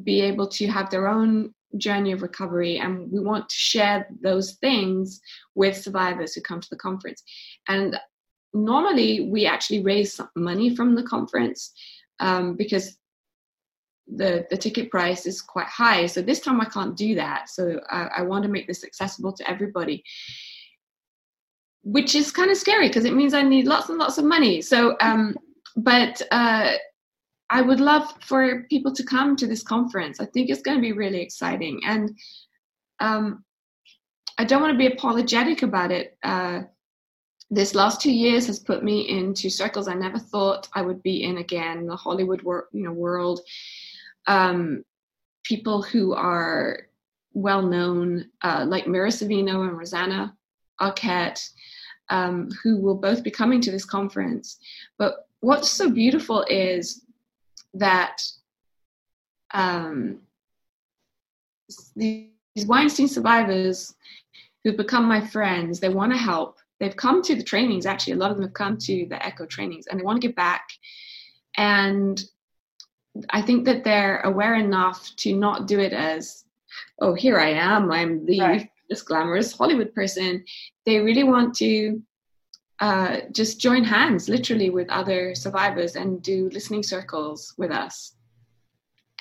[0.02, 4.52] be able to have their own journey of recovery and we want to share those
[4.54, 5.20] things
[5.54, 7.22] with survivors who come to the conference.
[7.68, 7.98] And
[8.52, 11.72] normally we actually raise money from the conference
[12.20, 12.96] um, because
[14.06, 16.04] the the ticket price is quite high.
[16.06, 17.48] So this time i can't do that.
[17.48, 20.04] So i, I want to make this accessible to everybody
[21.86, 24.60] which is kind of scary because it means i need lots and lots of money.
[24.60, 25.36] So um,
[25.76, 26.72] but uh,
[27.54, 30.18] I would love for people to come to this conference.
[30.18, 32.10] I think it's going to be really exciting, and
[32.98, 33.44] um,
[34.38, 36.18] I don't want to be apologetic about it.
[36.24, 36.62] Uh,
[37.50, 41.22] this last two years has put me into circles I never thought I would be
[41.22, 41.86] in again.
[41.86, 43.38] The Hollywood wor- you know world,
[44.26, 44.84] um,
[45.44, 46.88] people who are
[47.34, 50.36] well known, uh, like Mira Sorvino and Rosanna
[50.80, 51.48] Arquette,
[52.10, 54.58] um, who will both be coming to this conference.
[54.98, 57.03] But what's so beautiful is
[57.74, 58.22] that
[59.52, 60.20] um,
[61.96, 62.30] these
[62.66, 63.94] Weinstein survivors
[64.62, 66.58] who've become my friends, they want to help.
[66.80, 69.46] They've come to the trainings, actually, a lot of them have come to the ECHO
[69.46, 70.68] trainings and they want to give back.
[71.56, 72.22] And
[73.30, 76.44] I think that they're aware enough to not do it as,
[77.00, 78.70] oh, here I am, I'm the right.
[78.90, 80.44] this glamorous Hollywood person.
[80.84, 82.02] They really want to
[82.84, 88.16] uh, just join hands, literally, with other survivors and do listening circles with us.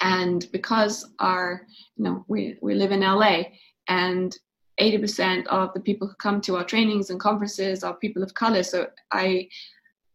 [0.01, 3.43] And because our, you know, we we live in LA,
[3.87, 4.35] and
[4.81, 8.63] 80% of the people who come to our trainings and conferences are people of color.
[8.63, 9.47] So I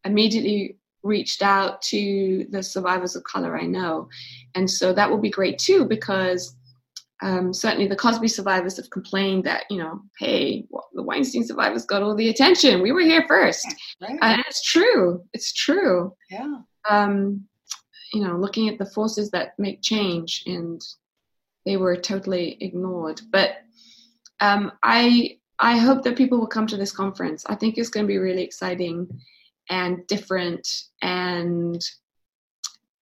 [0.05, 4.11] immediately reached out to the survivors of color I know.
[4.57, 6.55] And so that will be great too, because
[7.21, 11.85] um, certainly the Cosby survivors have complained that, you know, hey, well, the Weinstein survivors
[11.85, 12.81] got all the attention.
[12.81, 13.67] We were here first.
[14.01, 14.19] Right.
[14.23, 15.25] And it's true.
[15.33, 16.15] It's true.
[16.31, 16.59] Yeah.
[16.89, 17.45] Um,
[18.13, 20.81] you know, looking at the forces that make change and
[21.67, 23.21] they were totally ignored.
[23.31, 23.59] But
[24.41, 27.45] um, I I hope that people will come to this conference.
[27.47, 29.09] I think it's going to be really exciting
[29.69, 31.85] and different and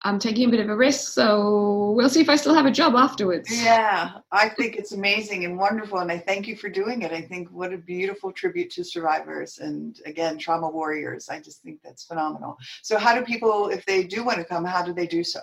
[0.07, 2.71] I'm taking a bit of a risk, so we'll see if I still have a
[2.71, 3.49] job afterwards.
[3.51, 7.11] Yeah, I think it's amazing and wonderful, and I thank you for doing it.
[7.11, 11.29] I think what a beautiful tribute to survivors and again, trauma warriors.
[11.29, 12.57] I just think that's phenomenal.
[12.83, 15.41] So, how do people, if they do want to come, how do they do so?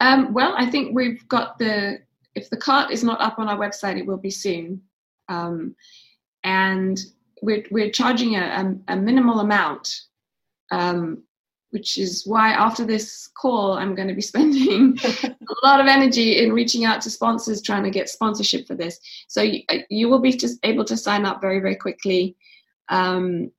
[0.00, 2.00] Um, well, I think we've got the,
[2.34, 4.82] if the cart is not up on our website, it will be soon.
[5.28, 5.76] Um,
[6.42, 6.98] and
[7.40, 8.40] we're, we're charging a,
[8.88, 9.94] a, a minimal amount,
[10.72, 11.22] um,
[11.70, 16.38] which is why after this call, I'm going to be spending a lot of energy
[16.38, 18.98] in reaching out to sponsors, trying to get sponsorship for this.
[19.28, 22.36] So you, you will be just able to sign up very, very quickly.
[22.88, 23.50] Um,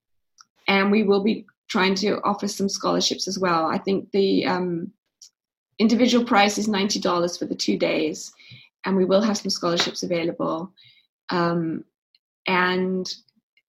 [0.68, 3.68] and we will be trying to offer some scholarships as well.
[3.68, 4.92] I think the um,
[5.78, 8.32] individual price is $90 for the two days,
[8.86, 10.72] and we will have some scholarships available.
[11.30, 11.86] Um,
[12.48, 13.08] and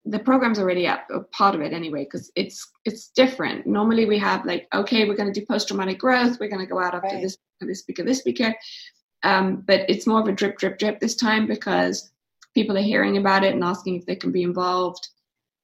[0.06, 3.66] the program's already up a part of it anyway because it's it's different.
[3.66, 6.80] Normally we have like okay we're going to do post-traumatic growth we're going to go
[6.80, 7.22] out after right.
[7.22, 8.54] this this speaker this speaker
[9.22, 12.10] um, but it's more of a drip drip drip this time because
[12.54, 15.08] people are hearing about it and asking if they can be involved.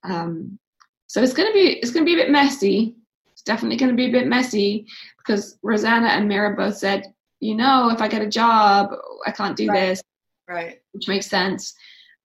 [0.04, 0.58] Um,
[1.06, 2.96] so it's going to be it's going to be a bit messy.
[3.32, 4.86] It's definitely going to be a bit messy
[5.18, 8.88] because rosanna and mira both said you know if i get a job
[9.26, 9.80] i can't do right.
[9.80, 10.02] this
[10.48, 10.80] right.
[10.92, 11.74] which makes sense.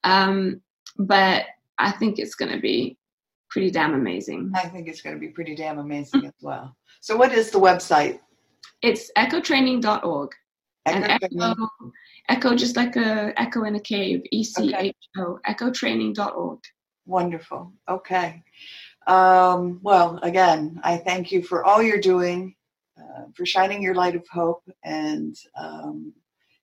[0.03, 0.62] Um,
[0.97, 1.45] but
[1.82, 2.98] I think it's going to be
[3.50, 4.52] pretty damn amazing.
[4.56, 6.76] I think it's going to be pretty damn amazing as well.
[7.02, 8.20] So, what is the website?
[8.82, 10.32] It's echotraining.org.
[10.86, 11.56] Echo and echo,
[12.30, 16.60] echo, just like a echo in a cave, E C H O, echotraining.org.
[17.06, 17.74] Wonderful.
[17.90, 18.44] Okay.
[19.08, 22.56] Um, well, again, I thank you for all you're doing,
[22.98, 26.14] uh, for shining your light of hope, and um,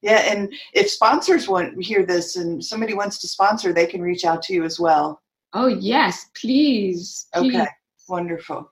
[0.02, 4.24] yeah, and if sponsors want hear this and somebody wants to sponsor, they can reach
[4.24, 5.20] out to you as well.
[5.52, 7.26] Oh yes, please.
[7.34, 7.54] please.
[7.54, 7.66] Okay,
[8.08, 8.70] wonderful.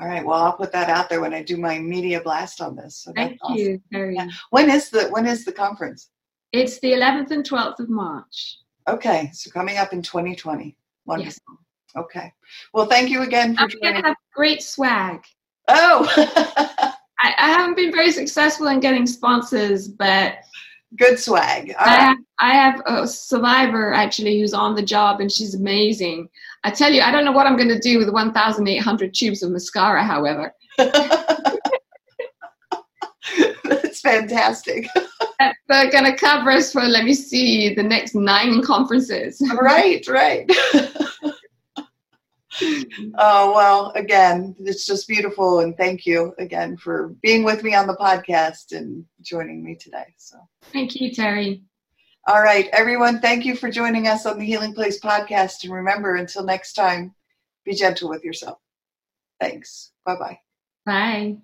[0.00, 0.24] All right.
[0.24, 2.96] Well, I'll put that out there when I do my media blast on this.
[2.96, 3.56] So Thank awesome.
[3.56, 4.14] you, Very.
[4.14, 4.28] Yeah.
[4.50, 6.08] When is the when is the conference?
[6.52, 8.58] It's the 11th and 12th of March.
[8.88, 10.76] Okay, so coming up in 2020.
[11.06, 11.30] Wonderful.
[11.30, 11.40] Yes.
[11.96, 12.32] Okay.
[12.72, 14.04] Well, thank you again for I'm joining.
[14.04, 15.22] have great swag.
[15.68, 16.91] Oh.
[17.22, 20.38] I, I haven't been very successful in getting sponsors, but
[20.96, 21.74] good swag.
[21.78, 26.28] I, have, I have a survivor actually who's on the job and she's amazing.
[26.64, 29.50] I tell you, I don't know what I'm going to do with 1,800 tubes of
[29.50, 30.52] mascara, however.
[33.64, 34.88] That's fantastic.
[35.68, 39.42] They're going to cover us for, let me see, the next nine conferences.
[39.60, 40.50] right, right.
[43.18, 45.60] oh, well, again, it's just beautiful.
[45.60, 50.14] And thank you again for being with me on the podcast and joining me today.
[50.18, 50.36] So
[50.72, 51.62] thank you, Terry.
[52.28, 55.64] All right, everyone, thank you for joining us on the Healing Place podcast.
[55.64, 57.14] And remember, until next time,
[57.64, 58.58] be gentle with yourself.
[59.40, 59.90] Thanks.
[60.04, 60.38] Bye-bye.
[60.86, 61.38] Bye.